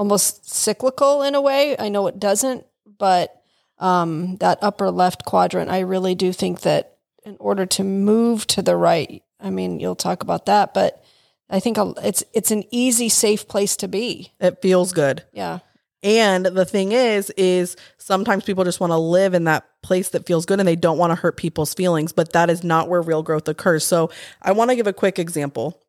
almost 0.00 0.48
cyclical 0.48 1.22
in 1.22 1.34
a 1.34 1.40
way. 1.40 1.76
I 1.78 1.90
know 1.90 2.06
it 2.06 2.18
doesn't, 2.18 2.64
but 2.98 3.42
um, 3.78 4.36
that 4.36 4.58
upper 4.62 4.90
left 4.90 5.26
quadrant, 5.26 5.70
I 5.70 5.80
really 5.80 6.14
do 6.14 6.32
think 6.32 6.60
that 6.62 6.96
in 7.24 7.36
order 7.38 7.66
to 7.66 7.84
move 7.84 8.46
to 8.48 8.62
the 8.62 8.76
right, 8.76 9.22
I 9.38 9.50
mean, 9.50 9.78
you'll 9.78 9.96
talk 9.96 10.22
about 10.22 10.46
that, 10.46 10.72
but 10.72 11.04
I 11.50 11.60
think 11.60 11.76
it's 12.02 12.24
it's 12.32 12.50
an 12.50 12.64
easy, 12.70 13.10
safe 13.10 13.46
place 13.46 13.76
to 13.76 13.88
be. 13.88 14.32
It 14.40 14.62
feels 14.62 14.92
good. 14.92 15.24
Yeah, 15.32 15.58
And 16.02 16.46
the 16.46 16.64
thing 16.64 16.92
is, 16.92 17.28
is 17.36 17.76
sometimes 17.98 18.44
people 18.44 18.64
just 18.64 18.80
want 18.80 18.92
to 18.92 18.98
live 18.98 19.34
in 19.34 19.44
that 19.44 19.66
place 19.82 20.10
that 20.10 20.26
feels 20.26 20.46
good 20.46 20.60
and 20.60 20.68
they 20.68 20.76
don't 20.76 20.98
want 20.98 21.10
to 21.10 21.16
hurt 21.16 21.36
people's 21.36 21.74
feelings, 21.74 22.12
but 22.12 22.32
that 22.32 22.48
is 22.48 22.64
not 22.64 22.88
where 22.88 23.02
real 23.02 23.22
growth 23.22 23.48
occurs. 23.48 23.84
So 23.84 24.10
I 24.40 24.52
want 24.52 24.70
to 24.70 24.76
give 24.76 24.86
a 24.86 24.94
quick 24.94 25.18
example. 25.18 25.82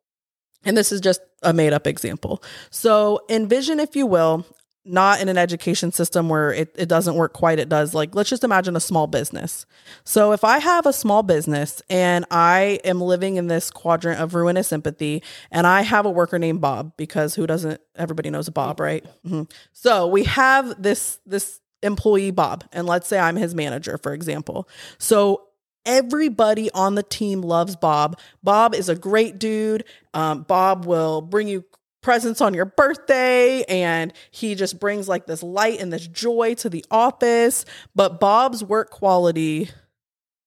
And 0.64 0.76
this 0.76 0.92
is 0.92 1.00
just 1.00 1.20
a 1.42 1.52
made 1.52 1.72
up 1.72 1.86
example. 1.86 2.42
So 2.70 3.20
envision, 3.28 3.80
if 3.80 3.96
you 3.96 4.06
will, 4.06 4.46
not 4.84 5.20
in 5.20 5.28
an 5.28 5.38
education 5.38 5.92
system 5.92 6.28
where 6.28 6.52
it, 6.52 6.74
it 6.76 6.88
doesn't 6.88 7.14
work 7.14 7.32
quite 7.32 7.60
it 7.60 7.68
does 7.68 7.94
like 7.94 8.14
let's 8.14 8.28
just 8.28 8.42
imagine 8.42 8.74
a 8.74 8.80
small 8.80 9.06
business 9.06 9.64
so 10.02 10.32
if 10.32 10.42
i 10.42 10.58
have 10.58 10.86
a 10.86 10.92
small 10.92 11.22
business 11.22 11.80
and 11.88 12.24
i 12.32 12.80
am 12.84 13.00
living 13.00 13.36
in 13.36 13.46
this 13.46 13.70
quadrant 13.70 14.20
of 14.20 14.34
ruinous 14.34 14.72
empathy 14.72 15.22
and 15.52 15.68
i 15.68 15.82
have 15.82 16.04
a 16.04 16.10
worker 16.10 16.38
named 16.38 16.60
bob 16.60 16.92
because 16.96 17.36
who 17.36 17.46
doesn't 17.46 17.80
everybody 17.94 18.28
knows 18.28 18.48
bob 18.48 18.80
right 18.80 19.04
mm-hmm. 19.24 19.42
so 19.72 20.06
we 20.08 20.24
have 20.24 20.82
this 20.82 21.20
this 21.26 21.60
employee 21.84 22.32
bob 22.32 22.64
and 22.72 22.86
let's 22.86 23.06
say 23.06 23.20
i'm 23.20 23.36
his 23.36 23.54
manager 23.54 23.98
for 23.98 24.12
example 24.12 24.68
so 24.98 25.42
Everybody 25.84 26.70
on 26.72 26.94
the 26.94 27.02
team 27.02 27.42
loves 27.42 27.76
Bob. 27.76 28.18
Bob 28.42 28.74
is 28.74 28.88
a 28.88 28.94
great 28.94 29.38
dude. 29.38 29.84
Um, 30.14 30.42
Bob 30.42 30.84
will 30.84 31.20
bring 31.20 31.48
you 31.48 31.64
presents 32.02 32.40
on 32.40 32.52
your 32.52 32.64
birthday 32.64 33.62
and 33.68 34.12
he 34.30 34.54
just 34.54 34.78
brings 34.80 35.08
like 35.08 35.26
this 35.26 35.42
light 35.42 35.80
and 35.80 35.92
this 35.92 36.06
joy 36.06 36.54
to 36.54 36.68
the 36.68 36.84
office. 36.90 37.64
But 37.94 38.20
Bob's 38.20 38.62
work 38.62 38.90
quality 38.90 39.70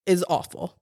is 0.05 0.23
awful. 0.29 0.77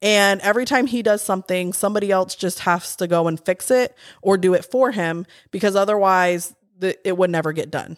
And 0.00 0.40
every 0.42 0.64
time 0.64 0.86
he 0.86 1.02
does 1.02 1.22
something, 1.22 1.72
somebody 1.72 2.10
else 2.10 2.34
just 2.34 2.60
has 2.60 2.94
to 2.96 3.06
go 3.06 3.26
and 3.26 3.44
fix 3.44 3.70
it 3.70 3.96
or 4.22 4.36
do 4.36 4.54
it 4.54 4.64
for 4.64 4.92
him 4.92 5.26
because 5.50 5.74
otherwise 5.74 6.54
the, 6.78 6.96
it 7.06 7.16
would 7.16 7.30
never 7.30 7.52
get 7.52 7.70
done. 7.70 7.96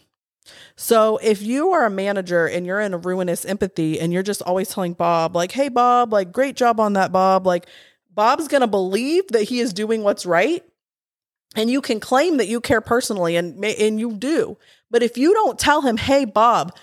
So 0.77 1.19
if 1.19 1.43
you 1.43 1.71
are 1.71 1.87
a 1.87 1.91
manager 1.91 2.47
and 2.47 2.67
you're 2.67 2.81
in 2.81 2.95
a 2.95 2.99
ruinous 2.99 3.45
empathy 3.45 4.01
and 4.01 4.13
you're 4.13 4.23
just 4.23 4.43
always 4.43 4.69
telling 4.69 4.95
Bob, 4.95 5.37
like, 5.37 5.53
hey, 5.53 5.69
Bob, 5.69 6.13
like, 6.13 6.33
great 6.33 6.57
job 6.57 6.81
on 6.81 6.95
that, 6.95 7.13
Bob, 7.13 7.47
like, 7.47 7.67
Bob's 8.13 8.49
going 8.49 8.63
to 8.63 8.67
believe 8.67 9.29
that 9.29 9.45
he 9.45 9.61
is 9.61 9.73
doing 9.73 10.03
what's 10.03 10.27
right. 10.27 10.65
And 11.57 11.71
you 11.71 11.81
can 11.81 12.01
claim 12.01 12.37
that 12.39 12.49
you 12.49 12.61
care 12.61 12.81
personally 12.81 13.37
and, 13.37 13.65
and 13.65 14.01
you 14.01 14.13
do. 14.13 14.57
But 14.91 15.03
if 15.03 15.19
you 15.19 15.35
don't 15.35 15.59
tell 15.59 15.83
him, 15.83 15.97
hey, 15.97 16.25
Bob, 16.25 16.77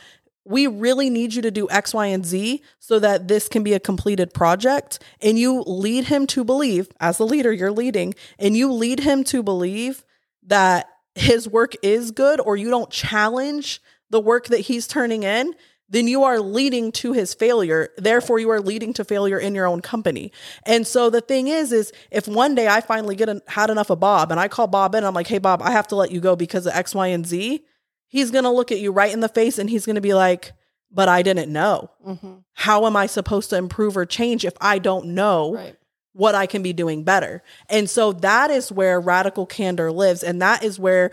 we 0.46 0.68
really 0.68 1.10
need 1.10 1.34
you 1.34 1.42
to 1.42 1.52
do 1.52 1.70
X, 1.70 1.94
Y, 1.94 2.06
and 2.08 2.26
Z 2.26 2.62
so 2.80 3.00
that 3.00 3.28
this 3.28 3.50
can 3.50 3.64
be 3.64 3.74
a 3.74 3.80
completed 3.80 4.34
project. 4.34 5.00
And 5.22 5.38
you 5.38 5.64
lead 5.68 6.06
him 6.06 6.28
to 6.28 6.44
believe, 6.44 6.90
as 7.00 7.18
the 7.18 7.26
leader, 7.26 7.52
you're 7.52 7.72
leading, 7.72 8.14
and 8.40 8.56
you 8.56 8.72
lead 8.72 9.00
him 9.00 9.24
to 9.26 9.44
believe 9.44 10.06
that 10.44 10.90
his 11.20 11.48
work 11.48 11.74
is 11.82 12.12
good 12.12 12.40
or 12.40 12.56
you 12.58 12.70
don't 12.70 12.90
challenge 12.90 13.82
the 14.10 14.20
work 14.20 14.48
that 14.48 14.62
he's 14.62 14.88
turning 14.88 15.24
in, 15.24 15.54
then 15.90 16.08
you 16.08 16.24
are 16.24 16.40
leading 16.40 16.92
to 16.92 17.14
his 17.14 17.34
failure. 17.34 17.90
Therefore, 17.98 18.40
you 18.40 18.50
are 18.50 18.60
leading 18.60 18.94
to 18.94 19.06
failure 19.06 19.40
in 19.40 19.56
your 19.56 19.66
own 19.66 19.82
company. 19.82 20.32
And 20.66 20.86
so 20.86 21.10
the 21.10 21.22
thing 21.22 21.48
is, 21.48 21.72
is 21.72 21.94
if 22.12 22.28
one 22.28 22.56
day 22.56 22.68
I 22.68 22.82
finally 22.82 23.16
get 23.16 23.30
an, 23.30 23.42
had 23.48 23.70
enough 23.70 23.90
of 23.90 24.00
Bob 24.00 24.32
and 24.32 24.40
I 24.40 24.48
call 24.48 24.68
Bob 24.68 24.96
in, 24.96 25.04
I'm 25.04 25.14
like, 25.14 25.28
hey, 25.28 25.38
Bob, 25.38 25.62
I 25.62 25.72
have 25.72 25.88
to 25.88 25.96
let 25.96 26.12
you 26.12 26.20
go 26.20 26.36
because 26.36 26.66
of 26.66 26.74
X, 26.74 26.94
Y, 26.94 27.08
and 27.08 27.26
Z. 27.26 27.64
He's 28.08 28.32
going 28.32 28.44
to 28.44 28.50
look 28.50 28.72
at 28.72 28.80
you 28.80 28.92
right 28.92 29.12
in 29.12 29.22
the 29.22 29.30
face 29.30 29.58
and 29.58 29.70
he's 29.70 29.86
going 29.86 29.96
to 29.96 30.02
be 30.02 30.14
like, 30.14 30.54
but 30.92 31.10
I 31.10 31.22
didn't 31.22 31.52
know. 31.52 31.90
Mm-hmm. 32.06 32.34
How 32.54 32.86
am 32.86 32.96
I 32.96 33.08
supposed 33.08 33.50
to 33.52 33.58
improve 33.58 33.98
or 33.98 34.06
change 34.06 34.46
if 34.46 34.54
I 34.60 34.80
don't 34.80 35.08
know 35.08 35.54
right 35.54 35.78
what 36.18 36.34
I 36.36 36.48
can 36.48 36.64
be 36.64 36.74
doing 36.74 37.04
better. 37.04 37.44
And 37.70 37.88
so 37.90 38.12
that 38.12 38.50
is 38.50 38.72
where 38.72 39.00
radical 39.00 39.46
candor 39.46 39.92
lives. 39.92 40.24
And 40.24 40.42
that 40.42 40.64
is 40.64 40.80
where 40.80 41.12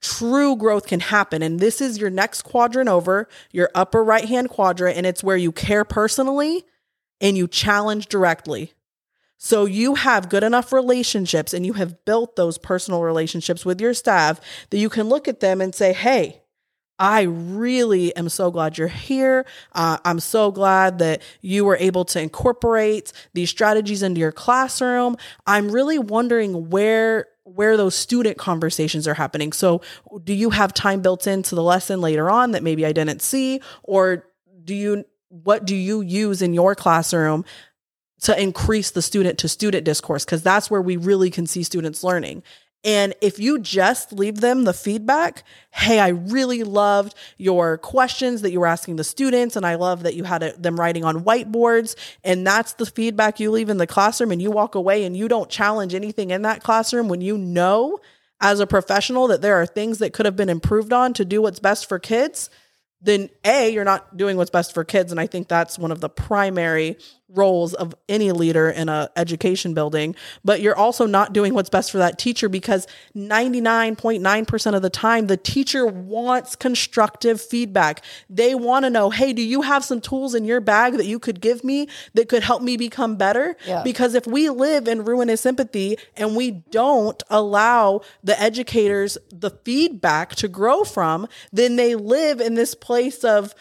true 0.00 0.56
growth 0.56 0.88
can 0.88 0.98
happen. 0.98 1.42
And 1.42 1.60
this 1.60 1.80
is 1.80 1.98
your 1.98 2.10
next 2.10 2.42
quadrant 2.42 2.88
over, 2.88 3.28
your 3.52 3.70
upper 3.72 4.02
right 4.02 4.24
hand 4.24 4.50
quadrant. 4.50 4.96
And 4.96 5.06
it's 5.06 5.22
where 5.22 5.36
you 5.36 5.52
care 5.52 5.84
personally 5.84 6.64
and 7.20 7.38
you 7.38 7.46
challenge 7.46 8.06
directly. 8.06 8.72
So 9.38 9.64
you 9.64 9.94
have 9.94 10.28
good 10.28 10.42
enough 10.42 10.72
relationships 10.72 11.54
and 11.54 11.64
you 11.64 11.74
have 11.74 12.04
built 12.04 12.34
those 12.34 12.58
personal 12.58 13.02
relationships 13.02 13.64
with 13.64 13.80
your 13.80 13.94
staff 13.94 14.40
that 14.70 14.78
you 14.78 14.88
can 14.88 15.08
look 15.08 15.28
at 15.28 15.40
them 15.40 15.60
and 15.60 15.74
say, 15.74 15.92
hey, 15.92 16.41
I 17.02 17.22
really 17.22 18.14
am 18.14 18.28
so 18.28 18.52
glad 18.52 18.78
you're 18.78 18.86
here. 18.86 19.44
Uh, 19.72 19.98
I'm 20.04 20.20
so 20.20 20.52
glad 20.52 21.00
that 21.00 21.20
you 21.40 21.64
were 21.64 21.76
able 21.78 22.04
to 22.04 22.20
incorporate 22.20 23.12
these 23.34 23.50
strategies 23.50 24.04
into 24.04 24.20
your 24.20 24.30
classroom. 24.30 25.16
I'm 25.44 25.72
really 25.72 25.98
wondering 25.98 26.70
where 26.70 27.26
where 27.42 27.76
those 27.76 27.96
student 27.96 28.38
conversations 28.38 29.08
are 29.08 29.14
happening. 29.14 29.52
So, 29.52 29.82
do 30.22 30.32
you 30.32 30.50
have 30.50 30.72
time 30.72 31.02
built 31.02 31.26
into 31.26 31.56
the 31.56 31.62
lesson 31.62 32.00
later 32.00 32.30
on 32.30 32.52
that 32.52 32.62
maybe 32.62 32.86
I 32.86 32.92
didn't 32.92 33.20
see 33.20 33.60
or 33.82 34.24
do 34.62 34.72
you 34.72 35.04
what 35.28 35.64
do 35.64 35.74
you 35.74 36.02
use 36.02 36.40
in 36.40 36.54
your 36.54 36.76
classroom 36.76 37.44
to 38.20 38.40
increase 38.40 38.92
the 38.92 39.02
student 39.02 39.40
to 39.40 39.48
student 39.48 39.84
discourse 39.84 40.24
because 40.24 40.44
that's 40.44 40.70
where 40.70 40.80
we 40.80 40.96
really 40.96 41.30
can 41.30 41.48
see 41.48 41.64
students 41.64 42.04
learning 42.04 42.44
and 42.84 43.14
if 43.20 43.38
you 43.38 43.60
just 43.60 44.12
leave 44.12 44.40
them 44.40 44.64
the 44.64 44.72
feedback, 44.72 45.44
hey, 45.70 46.00
I 46.00 46.08
really 46.08 46.64
loved 46.64 47.14
your 47.38 47.78
questions 47.78 48.42
that 48.42 48.50
you 48.50 48.60
were 48.60 48.66
asking 48.66 48.96
the 48.96 49.04
students, 49.04 49.54
and 49.54 49.64
I 49.64 49.76
love 49.76 50.02
that 50.02 50.14
you 50.14 50.24
had 50.24 50.42
a, 50.42 50.52
them 50.54 50.78
writing 50.78 51.04
on 51.04 51.24
whiteboards, 51.24 51.94
and 52.24 52.46
that's 52.46 52.72
the 52.74 52.86
feedback 52.86 53.38
you 53.38 53.50
leave 53.50 53.68
in 53.68 53.76
the 53.76 53.86
classroom, 53.86 54.32
and 54.32 54.42
you 54.42 54.50
walk 54.50 54.74
away 54.74 55.04
and 55.04 55.16
you 55.16 55.28
don't 55.28 55.48
challenge 55.48 55.94
anything 55.94 56.30
in 56.30 56.42
that 56.42 56.62
classroom 56.62 57.08
when 57.08 57.20
you 57.20 57.38
know 57.38 57.98
as 58.40 58.58
a 58.58 58.66
professional 58.66 59.28
that 59.28 59.40
there 59.40 59.54
are 59.54 59.66
things 59.66 59.98
that 59.98 60.12
could 60.12 60.26
have 60.26 60.36
been 60.36 60.48
improved 60.48 60.92
on 60.92 61.14
to 61.14 61.24
do 61.24 61.40
what's 61.40 61.60
best 61.60 61.88
for 61.88 62.00
kids, 62.00 62.50
then 63.00 63.28
A, 63.44 63.70
you're 63.70 63.84
not 63.84 64.16
doing 64.16 64.36
what's 64.36 64.50
best 64.50 64.74
for 64.74 64.84
kids. 64.84 65.12
And 65.12 65.20
I 65.20 65.26
think 65.26 65.48
that's 65.48 65.78
one 65.78 65.92
of 65.92 66.00
the 66.00 66.08
primary 66.08 66.98
roles 67.34 67.74
of 67.74 67.94
any 68.08 68.30
leader 68.32 68.68
in 68.68 68.88
a 68.88 69.10
education 69.16 69.74
building 69.74 70.14
but 70.44 70.60
you're 70.60 70.76
also 70.76 71.06
not 71.06 71.32
doing 71.32 71.54
what's 71.54 71.70
best 71.70 71.90
for 71.90 71.98
that 71.98 72.18
teacher 72.18 72.48
because 72.48 72.86
99.9% 73.16 74.74
of 74.74 74.82
the 74.82 74.90
time 74.90 75.26
the 75.26 75.36
teacher 75.36 75.86
wants 75.86 76.56
constructive 76.56 77.40
feedback 77.40 78.04
they 78.28 78.54
want 78.54 78.84
to 78.84 78.90
know 78.90 79.10
hey 79.10 79.32
do 79.32 79.42
you 79.42 79.62
have 79.62 79.84
some 79.84 80.00
tools 80.00 80.34
in 80.34 80.44
your 80.44 80.60
bag 80.60 80.94
that 80.94 81.06
you 81.06 81.18
could 81.18 81.40
give 81.40 81.64
me 81.64 81.88
that 82.14 82.28
could 82.28 82.42
help 82.42 82.62
me 82.62 82.76
become 82.76 83.16
better 83.16 83.56
yeah. 83.66 83.82
because 83.82 84.14
if 84.14 84.26
we 84.26 84.50
live 84.50 84.86
in 84.86 85.04
ruinous 85.04 85.46
empathy 85.46 85.96
and 86.16 86.36
we 86.36 86.50
don't 86.50 87.22
allow 87.30 88.00
the 88.22 88.38
educators 88.40 89.16
the 89.30 89.50
feedback 89.64 90.34
to 90.34 90.48
grow 90.48 90.84
from 90.84 91.26
then 91.52 91.76
they 91.76 91.94
live 91.94 92.40
in 92.40 92.54
this 92.54 92.74
place 92.74 93.24
of 93.24 93.54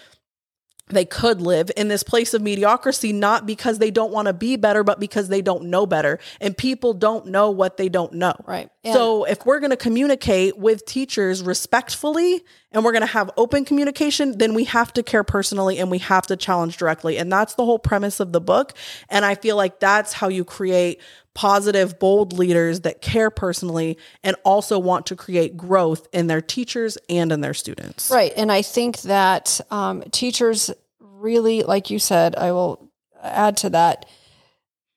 they 0.92 1.06
could 1.06 1.42
live 1.42 1.72
in 1.76 1.88
this 1.88 2.04
place 2.04 2.34
of 2.34 2.42
mediocrity, 2.42 3.14
not 3.14 3.46
because 3.46 3.80
they 3.80 3.92
don't 3.92 4.12
want 4.12 4.28
to 4.28 4.34
be 4.34 4.56
better, 4.56 4.84
but 4.84 5.00
because 5.00 5.28
they 5.30 5.42
don't 5.42 5.66
know 5.66 5.86
better. 5.86 6.20
And 6.40 6.58
people 6.58 6.94
don't 6.94 7.28
know 7.28 7.52
what 7.52 7.78
they 7.78 7.90
don't 7.90 8.14
know. 8.14 8.36
Right. 8.46 8.70
And 8.84 8.94
so 8.94 9.24
if 9.26 9.46
we're 9.46 9.60
going 9.60 9.72
to 9.72 9.78
communicate 9.78 10.58
with 10.58 10.86
teachers 10.86 11.44
respectfully 11.44 12.44
and 12.72 12.86
we're 12.86 12.92
going 12.92 13.02
to 13.02 13.08
have 13.08 13.30
open 13.38 13.66
communication, 13.66 14.38
then 14.38 14.54
we 14.54 14.64
have 14.66 14.94
to 14.94 15.04
care 15.04 15.24
personally 15.24 15.78
and 15.80 15.92
we 15.92 15.98
have 16.00 16.28
to 16.28 16.36
challenge 16.36 16.78
directly. 16.78 17.18
And 17.18 17.32
that's 17.32 17.56
the 17.56 17.66
whole 17.66 17.80
premise 17.80 18.20
of 18.20 18.32
the 18.32 18.42
book. 18.42 18.74
And 19.10 19.26
I 19.26 19.36
feel 19.36 19.56
like 19.56 19.80
that's 19.80 20.14
how 20.14 20.30
you 20.30 20.46
create 20.46 21.02
positive, 21.34 22.00
bold 22.00 22.34
leaders 22.34 22.82
that 22.82 23.02
care 23.02 23.30
personally 23.30 23.98
and 24.24 24.36
also 24.44 24.80
want 24.80 25.06
to 25.08 25.16
create 25.16 25.56
growth 25.56 26.08
in 26.12 26.28
their 26.28 26.42
teachers 26.42 26.98
and 27.10 27.32
in 27.32 27.42
their 27.42 27.54
students. 27.54 28.10
Right. 28.10 28.34
And 28.36 28.52
I 28.52 28.62
think 28.62 29.02
that 29.02 29.62
um, 29.70 30.02
teachers 30.12 30.72
really, 31.00 31.64
like 31.64 31.90
you 31.90 32.00
said, 32.00 32.36
I 32.36 32.52
will 32.52 32.90
add 33.22 33.58
to 33.58 33.70
that. 33.72 34.06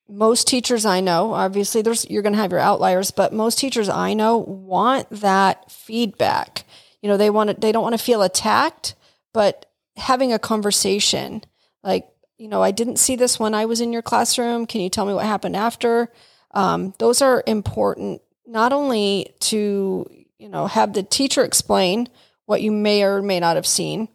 Most 0.07 0.47
teachers 0.47 0.85
I 0.85 1.01
know, 1.01 1.33
obviously 1.33 1.81
there's 1.81 2.09
you're 2.11 2.23
going 2.23 2.35
to 2.35 2.39
have 2.39 2.51
your 2.51 2.61
outliers, 2.61 3.11
but 3.11 3.33
most 3.33 3.59
teachers 3.59 3.89
I 3.89 4.13
know 4.13 4.37
want 4.37 5.09
that 5.11 5.71
feedback. 5.71 6.65
You 7.05 7.09
know, 7.11 7.19
they 7.19 7.29
want 7.29 7.51
to, 7.51 7.55
they 7.55 7.71
don't 7.71 7.83
want 7.83 7.93
to 7.93 8.03
feel 8.03 8.23
attacked, 8.23 8.95
but 9.35 9.67
having 9.97 10.33
a 10.33 10.39
conversation 10.39 11.45
like 11.83 12.09
you 12.39 12.49
know, 12.49 12.63
I 12.63 12.73
didn't 12.73 12.97
see 12.99 13.17
this 13.17 13.39
when 13.39 13.55
I 13.55 13.67
was 13.67 13.81
in 13.81 13.93
your 13.93 14.03
classroom. 14.03 14.67
Can 14.67 14.81
you 14.81 14.91
tell 14.91 15.07
me 15.07 15.15
what 15.15 15.27
happened 15.27 15.57
after? 15.57 16.11
Um, 16.51 16.95
those 16.99 17.23
are 17.23 17.45
important 17.47 18.23
not 18.47 18.73
only 18.73 19.35
to, 19.41 20.09
you 20.39 20.49
know, 20.49 20.67
have 20.67 20.93
the 20.93 21.03
teacher 21.03 21.45
explain 21.45 22.09
what 22.47 22.61
you 22.61 22.71
may 22.71 23.03
or 23.03 23.23
may 23.23 23.41
not 23.41 23.57
have 23.57 23.67
seen, 23.67 24.09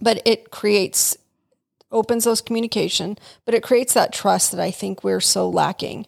but 0.00 0.20
it 0.26 0.50
creates, 0.50 1.16
opens 1.90 2.24
those 2.24 2.40
communication, 2.42 3.18
but 3.44 3.54
it 3.54 3.62
creates 3.62 3.94
that 3.94 4.12
trust 4.12 4.50
that 4.50 4.60
I 4.60 4.70
think 4.70 5.02
we're 5.02 5.20
so 5.20 5.48
lacking. 5.48 6.06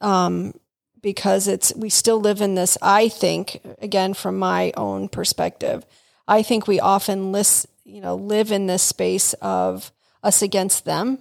Um, 0.00 0.54
because 1.02 1.48
it's, 1.48 1.74
we 1.74 1.90
still 1.90 2.20
live 2.20 2.40
in 2.40 2.54
this, 2.54 2.78
I 2.80 3.08
think, 3.08 3.60
again, 3.80 4.14
from 4.14 4.38
my 4.38 4.72
own 4.76 5.08
perspective, 5.08 5.84
I 6.26 6.42
think 6.42 6.66
we 6.66 6.80
often 6.80 7.32
list, 7.32 7.66
you 7.84 8.00
know, 8.00 8.14
live 8.14 8.52
in 8.52 8.66
this 8.66 8.82
space 8.82 9.34
of, 9.34 9.92
us 10.22 10.42
against 10.42 10.84
them 10.84 11.18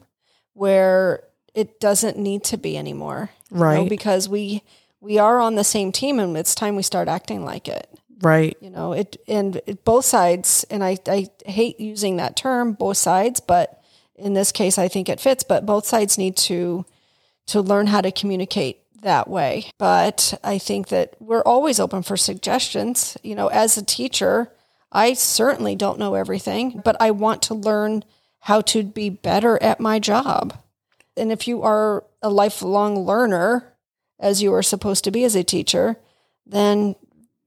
where 0.53 1.23
it 1.53 1.79
doesn't 1.79 2.17
need 2.17 2.43
to 2.45 2.57
be 2.57 2.77
anymore. 2.77 3.29
Right. 3.49 3.77
You 3.77 3.83
know, 3.83 3.89
because 3.89 4.29
we 4.29 4.63
we 4.99 5.17
are 5.17 5.39
on 5.39 5.55
the 5.55 5.63
same 5.63 5.91
team 5.91 6.19
and 6.19 6.37
it's 6.37 6.53
time 6.53 6.75
we 6.75 6.83
start 6.83 7.07
acting 7.07 7.43
like 7.43 7.67
it. 7.67 7.87
Right. 8.21 8.55
You 8.61 8.69
know, 8.69 8.93
it 8.93 9.17
and 9.27 9.59
it, 9.65 9.83
both 9.83 10.05
sides 10.05 10.65
and 10.69 10.83
I 10.83 10.97
I 11.07 11.29
hate 11.45 11.79
using 11.79 12.17
that 12.17 12.35
term 12.35 12.73
both 12.73 12.97
sides, 12.97 13.39
but 13.39 13.83
in 14.15 14.33
this 14.33 14.51
case 14.51 14.77
I 14.77 14.87
think 14.87 15.09
it 15.09 15.19
fits, 15.19 15.43
but 15.43 15.65
both 15.65 15.85
sides 15.85 16.17
need 16.17 16.37
to 16.37 16.85
to 17.47 17.61
learn 17.61 17.87
how 17.87 18.01
to 18.01 18.11
communicate 18.11 18.80
that 19.01 19.27
way. 19.27 19.71
But 19.77 20.39
I 20.43 20.57
think 20.57 20.89
that 20.89 21.15
we're 21.19 21.43
always 21.43 21.79
open 21.79 22.03
for 22.03 22.17
suggestions. 22.17 23.17
You 23.23 23.35
know, 23.35 23.47
as 23.47 23.77
a 23.77 23.85
teacher, 23.85 24.51
I 24.91 25.13
certainly 25.13 25.75
don't 25.75 25.99
know 25.99 26.15
everything, 26.15 26.81
but 26.83 26.95
I 26.99 27.11
want 27.11 27.41
to 27.43 27.53
learn 27.53 28.03
how 28.39 28.61
to 28.61 28.83
be 28.83 29.09
better 29.09 29.61
at 29.61 29.79
my 29.79 29.99
job. 29.99 30.57
And 31.15 31.31
if 31.31 31.47
you 31.47 31.61
are 31.63 32.03
a 32.21 32.29
lifelong 32.29 33.05
learner, 33.05 33.73
as 34.19 34.41
you 34.41 34.53
are 34.53 34.63
supposed 34.63 35.03
to 35.03 35.11
be 35.11 35.23
as 35.23 35.35
a 35.35 35.43
teacher, 35.43 35.97
then 36.45 36.95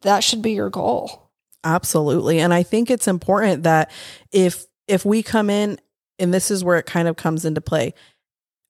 that 0.02 0.24
should 0.24 0.42
be 0.42 0.52
your 0.52 0.70
goal. 0.70 1.30
Absolutely. 1.62 2.40
And 2.40 2.52
I 2.52 2.62
think 2.62 2.90
it's 2.90 3.08
important 3.08 3.62
that 3.62 3.90
if 4.32 4.66
if 4.86 5.04
we 5.04 5.22
come 5.22 5.48
in 5.48 5.78
and 6.18 6.32
this 6.32 6.50
is 6.50 6.62
where 6.62 6.78
it 6.78 6.86
kind 6.86 7.08
of 7.08 7.16
comes 7.16 7.44
into 7.44 7.60
play. 7.60 7.94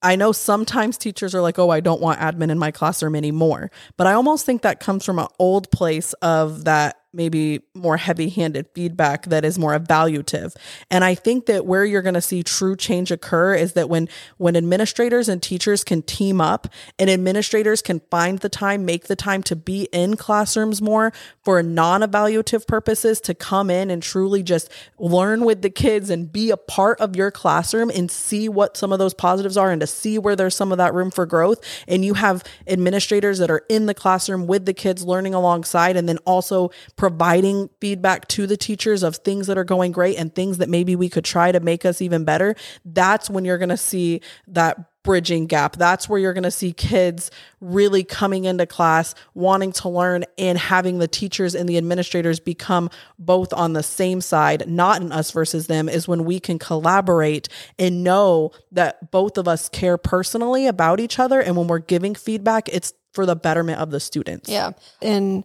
I 0.04 0.16
know 0.16 0.32
sometimes 0.32 0.98
teachers 0.98 1.34
are 1.34 1.40
like, 1.40 1.58
"Oh, 1.58 1.70
I 1.70 1.80
don't 1.80 2.00
want 2.00 2.20
admin 2.20 2.50
in 2.50 2.58
my 2.58 2.70
classroom 2.70 3.16
anymore." 3.16 3.70
But 3.96 4.06
I 4.06 4.12
almost 4.12 4.46
think 4.46 4.62
that 4.62 4.78
comes 4.78 5.04
from 5.04 5.18
an 5.18 5.28
old 5.38 5.70
place 5.72 6.12
of 6.14 6.64
that 6.64 6.96
maybe 7.14 7.62
more 7.74 7.96
heavy 7.96 8.28
handed 8.28 8.66
feedback 8.74 9.26
that 9.26 9.44
is 9.44 9.58
more 9.58 9.78
evaluative. 9.78 10.54
And 10.90 11.04
I 11.04 11.14
think 11.14 11.46
that 11.46 11.66
where 11.66 11.84
you're 11.84 12.02
going 12.02 12.14
to 12.14 12.20
see 12.20 12.42
true 12.42 12.76
change 12.76 13.10
occur 13.10 13.54
is 13.54 13.72
that 13.74 13.88
when 13.88 14.08
when 14.36 14.56
administrators 14.56 15.28
and 15.28 15.42
teachers 15.42 15.84
can 15.84 16.02
team 16.02 16.40
up 16.40 16.68
and 16.98 17.08
administrators 17.08 17.82
can 17.82 18.00
find 18.10 18.40
the 18.40 18.48
time, 18.48 18.84
make 18.84 19.06
the 19.06 19.16
time 19.16 19.42
to 19.44 19.56
be 19.56 19.88
in 19.92 20.16
classrooms 20.16 20.82
more 20.82 21.12
for 21.44 21.62
non-evaluative 21.62 22.66
purposes 22.66 23.20
to 23.22 23.34
come 23.34 23.70
in 23.70 23.90
and 23.90 24.02
truly 24.02 24.42
just 24.42 24.70
learn 24.98 25.44
with 25.44 25.62
the 25.62 25.70
kids 25.70 26.10
and 26.10 26.32
be 26.32 26.50
a 26.50 26.56
part 26.56 27.00
of 27.00 27.16
your 27.16 27.30
classroom 27.30 27.90
and 27.90 28.10
see 28.10 28.48
what 28.48 28.76
some 28.76 28.92
of 28.92 28.98
those 28.98 29.14
positives 29.14 29.56
are 29.56 29.70
and 29.70 29.80
to 29.80 29.86
see 29.86 30.18
where 30.18 30.36
there's 30.36 30.54
some 30.54 30.72
of 30.72 30.78
that 30.78 30.94
room 30.94 31.10
for 31.10 31.26
growth 31.26 31.60
and 31.88 32.04
you 32.04 32.14
have 32.14 32.42
administrators 32.66 33.38
that 33.38 33.50
are 33.50 33.62
in 33.68 33.86
the 33.86 33.94
classroom 33.94 34.46
with 34.46 34.66
the 34.66 34.74
kids 34.74 35.04
learning 35.04 35.34
alongside 35.34 35.96
and 35.96 36.08
then 36.08 36.18
also 36.18 36.70
providing 37.04 37.68
feedback 37.82 38.26
to 38.28 38.46
the 38.46 38.56
teachers 38.56 39.02
of 39.02 39.16
things 39.16 39.46
that 39.46 39.58
are 39.58 39.64
going 39.64 39.92
great 39.92 40.16
and 40.16 40.34
things 40.34 40.56
that 40.56 40.70
maybe 40.70 40.96
we 40.96 41.10
could 41.10 41.22
try 41.22 41.52
to 41.52 41.60
make 41.60 41.84
us 41.84 42.00
even 42.00 42.24
better, 42.24 42.56
that's 42.82 43.28
when 43.28 43.44
you're 43.44 43.58
going 43.58 43.68
to 43.68 43.76
see 43.76 44.22
that 44.46 45.02
bridging 45.02 45.44
gap. 45.44 45.76
That's 45.76 46.08
where 46.08 46.18
you're 46.18 46.32
going 46.32 46.44
to 46.44 46.50
see 46.50 46.72
kids 46.72 47.30
really 47.60 48.04
coming 48.04 48.46
into 48.46 48.64
class, 48.64 49.14
wanting 49.34 49.72
to 49.72 49.90
learn, 49.90 50.24
and 50.38 50.56
having 50.56 50.96
the 50.98 51.06
teachers 51.06 51.54
and 51.54 51.68
the 51.68 51.76
administrators 51.76 52.40
become 52.40 52.88
both 53.18 53.52
on 53.52 53.74
the 53.74 53.82
same 53.82 54.22
side, 54.22 54.66
not 54.66 55.02
in 55.02 55.12
us 55.12 55.30
versus 55.30 55.66
them, 55.66 55.90
is 55.90 56.08
when 56.08 56.24
we 56.24 56.40
can 56.40 56.58
collaborate 56.58 57.50
and 57.78 58.02
know 58.02 58.50
that 58.72 59.10
both 59.10 59.36
of 59.36 59.46
us 59.46 59.68
care 59.68 59.98
personally 59.98 60.66
about 60.66 61.00
each 61.00 61.18
other. 61.18 61.38
And 61.38 61.54
when 61.54 61.66
we're 61.66 61.80
giving 61.80 62.14
feedback, 62.14 62.70
it's 62.70 62.94
for 63.12 63.26
the 63.26 63.36
betterment 63.36 63.78
of 63.78 63.90
the 63.90 64.00
students. 64.00 64.48
Yeah. 64.48 64.70
And 65.02 65.44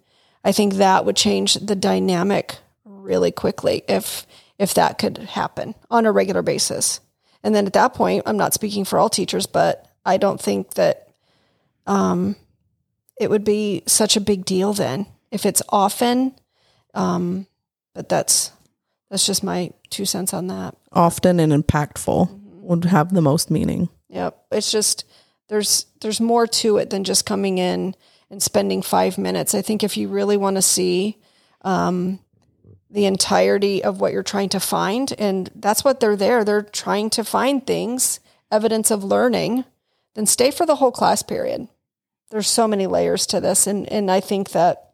I 0.49 0.51
think 0.51 0.73
that 0.75 1.05
would 1.05 1.15
change 1.15 1.53
the 1.53 1.75
dynamic 1.75 2.57
really 2.83 3.31
quickly 3.31 3.83
if 3.87 4.25
if 4.57 4.73
that 4.73 4.97
could 4.97 5.19
happen 5.19 5.75
on 5.91 6.07
a 6.07 6.11
regular 6.11 6.41
basis. 6.41 7.01
And 7.43 7.53
then 7.53 7.67
at 7.67 7.73
that 7.73 7.93
point, 7.93 8.23
I'm 8.25 8.35
not 8.35 8.55
speaking 8.55 8.83
for 8.83 8.97
all 8.97 9.09
teachers, 9.09 9.45
but 9.45 9.87
I 10.03 10.17
don't 10.17 10.41
think 10.41 10.73
that 10.73 11.13
um, 11.85 12.35
it 13.21 13.29
would 13.29 13.43
be 13.43 13.83
such 13.85 14.17
a 14.17 14.21
big 14.21 14.43
deal 14.43 14.73
then 14.73 15.05
if 15.29 15.45
it's 15.45 15.61
often. 15.69 16.33
Um, 16.95 17.45
but 17.93 18.09
that's 18.09 18.51
that's 19.11 19.27
just 19.27 19.43
my 19.43 19.69
two 19.91 20.05
cents 20.05 20.33
on 20.33 20.47
that. 20.47 20.75
Often 20.91 21.39
and 21.39 21.53
impactful 21.53 22.27
mm-hmm. 22.27 22.61
would 22.63 22.85
have 22.85 23.13
the 23.13 23.21
most 23.21 23.51
meaning. 23.51 23.89
Yep, 24.09 24.45
it's 24.51 24.71
just 24.71 25.05
there's 25.47 25.85
there's 26.01 26.19
more 26.19 26.47
to 26.47 26.77
it 26.77 26.89
than 26.89 27.03
just 27.03 27.27
coming 27.27 27.59
in 27.59 27.93
and 28.29 28.41
spending 28.41 28.81
five 28.81 29.17
minutes. 29.17 29.55
I 29.55 29.61
think 29.61 29.83
if 29.83 29.97
you 29.97 30.07
really 30.07 30.37
want 30.37 30.55
to 30.55 30.61
see 30.61 31.17
um, 31.61 32.19
the 32.89 33.05
entirety 33.05 33.83
of 33.83 33.99
what 33.99 34.13
you're 34.13 34.23
trying 34.23 34.49
to 34.49 34.59
find, 34.59 35.13
and 35.17 35.49
that's 35.55 35.83
what 35.83 35.99
they're 35.99 36.15
there, 36.15 36.43
they're 36.43 36.61
trying 36.61 37.09
to 37.11 37.23
find 37.23 37.65
things, 37.65 38.19
evidence 38.51 38.91
of 38.91 39.03
learning, 39.03 39.65
then 40.15 40.25
stay 40.25 40.51
for 40.51 40.65
the 40.65 40.75
whole 40.75 40.91
class 40.91 41.23
period. 41.23 41.67
There's 42.29 42.47
so 42.47 42.67
many 42.67 42.87
layers 42.87 43.25
to 43.27 43.39
this, 43.39 43.65
and 43.65 43.91
and 43.91 44.11
I 44.11 44.19
think 44.19 44.51
that 44.51 44.93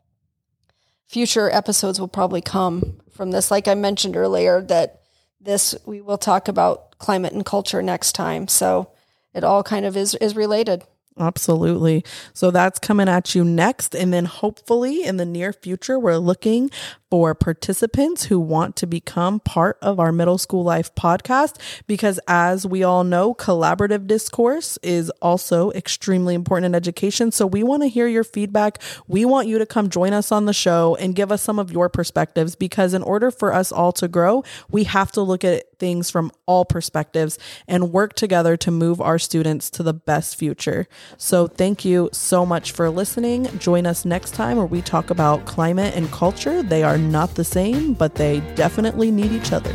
future 1.07 1.49
episodes 1.49 1.99
will 1.99 2.07
probably 2.07 2.41
come 2.41 3.01
from 3.11 3.31
this. 3.31 3.51
Like 3.51 3.67
I 3.67 3.75
mentioned 3.75 4.15
earlier, 4.15 4.61
that 4.61 5.01
this 5.39 5.75
we 5.85 6.01
will 6.01 6.17
talk 6.17 6.47
about 6.47 6.97
climate 6.97 7.33
and 7.33 7.45
culture 7.45 7.81
next 7.81 8.13
time. 8.13 8.47
So 8.47 8.91
it 9.33 9.43
all 9.43 9.63
kind 9.63 9.85
of 9.85 9.97
is 9.97 10.15
is 10.15 10.35
related. 10.35 10.83
Absolutely. 11.17 12.03
So 12.33 12.51
that's 12.51 12.77
coming 12.77 13.07
at 13.07 13.35
you 13.35 13.45
next. 13.45 13.95
And 13.95 14.13
then 14.13 14.25
hopefully 14.25 15.03
in 15.05 15.15
the 15.15 15.25
near 15.25 15.53
future, 15.53 15.97
we're 15.97 16.17
looking 16.17 16.69
for 17.09 17.35
participants 17.35 18.25
who 18.25 18.39
want 18.39 18.75
to 18.77 18.87
become 18.87 19.39
part 19.39 19.77
of 19.81 19.99
our 19.99 20.11
middle 20.11 20.37
school 20.37 20.63
life 20.63 20.93
podcast 20.95 21.59
because 21.87 22.19
as 22.27 22.65
we 22.65 22.83
all 22.83 23.03
know 23.03 23.33
collaborative 23.33 24.07
discourse 24.07 24.77
is 24.83 25.09
also 25.21 25.71
extremely 25.71 26.33
important 26.33 26.65
in 26.65 26.75
education. 26.75 27.31
So 27.31 27.45
we 27.45 27.63
want 27.63 27.83
to 27.83 27.87
hear 27.89 28.07
your 28.07 28.23
feedback. 28.23 28.81
We 29.07 29.25
want 29.25 29.47
you 29.47 29.57
to 29.57 29.65
come 29.65 29.89
join 29.89 30.13
us 30.13 30.31
on 30.31 30.45
the 30.45 30.53
show 30.53 30.95
and 30.95 31.15
give 31.15 31.31
us 31.31 31.41
some 31.41 31.59
of 31.59 31.71
your 31.71 31.89
perspectives 31.89 32.55
because 32.55 32.93
in 32.93 33.03
order 33.03 33.31
for 33.31 33.53
us 33.53 33.71
all 33.71 33.91
to 33.93 34.07
grow 34.07 34.43
we 34.69 34.83
have 34.85 35.11
to 35.13 35.21
look 35.21 35.43
at 35.43 35.65
things 35.79 36.09
from 36.09 36.31
all 36.45 36.65
perspectives 36.65 37.37
and 37.67 37.91
work 37.91 38.13
together 38.13 38.55
to 38.57 38.71
move 38.71 39.01
our 39.01 39.19
students 39.19 39.69
to 39.69 39.83
the 39.83 39.93
best 39.93 40.35
future. 40.37 40.87
So 41.17 41.47
thank 41.47 41.83
you 41.83 42.09
so 42.11 42.45
much 42.45 42.71
for 42.71 42.89
listening. 42.89 43.45
Join 43.59 43.85
us 43.85 44.05
next 44.05 44.33
time 44.33 44.57
where 44.57 44.65
we 44.65 44.81
talk 44.81 45.09
about 45.09 45.45
climate 45.45 45.95
and 45.95 46.09
culture. 46.11 46.63
They 46.63 46.83
are 46.83 46.97
not 47.11 47.35
the 47.35 47.43
same, 47.43 47.93
but 47.93 48.15
they 48.15 48.41
definitely 48.55 49.11
need 49.11 49.31
each 49.31 49.51
other. 49.51 49.73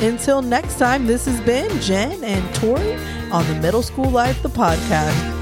Until 0.00 0.42
next 0.42 0.78
time, 0.78 1.06
this 1.06 1.24
has 1.26 1.40
been 1.40 1.80
Jen 1.80 2.22
and 2.22 2.54
Tori 2.54 2.94
on 3.30 3.46
the 3.46 3.54
Middle 3.60 3.82
School 3.82 4.10
Life, 4.10 4.42
the 4.42 4.48
podcast. 4.48 5.35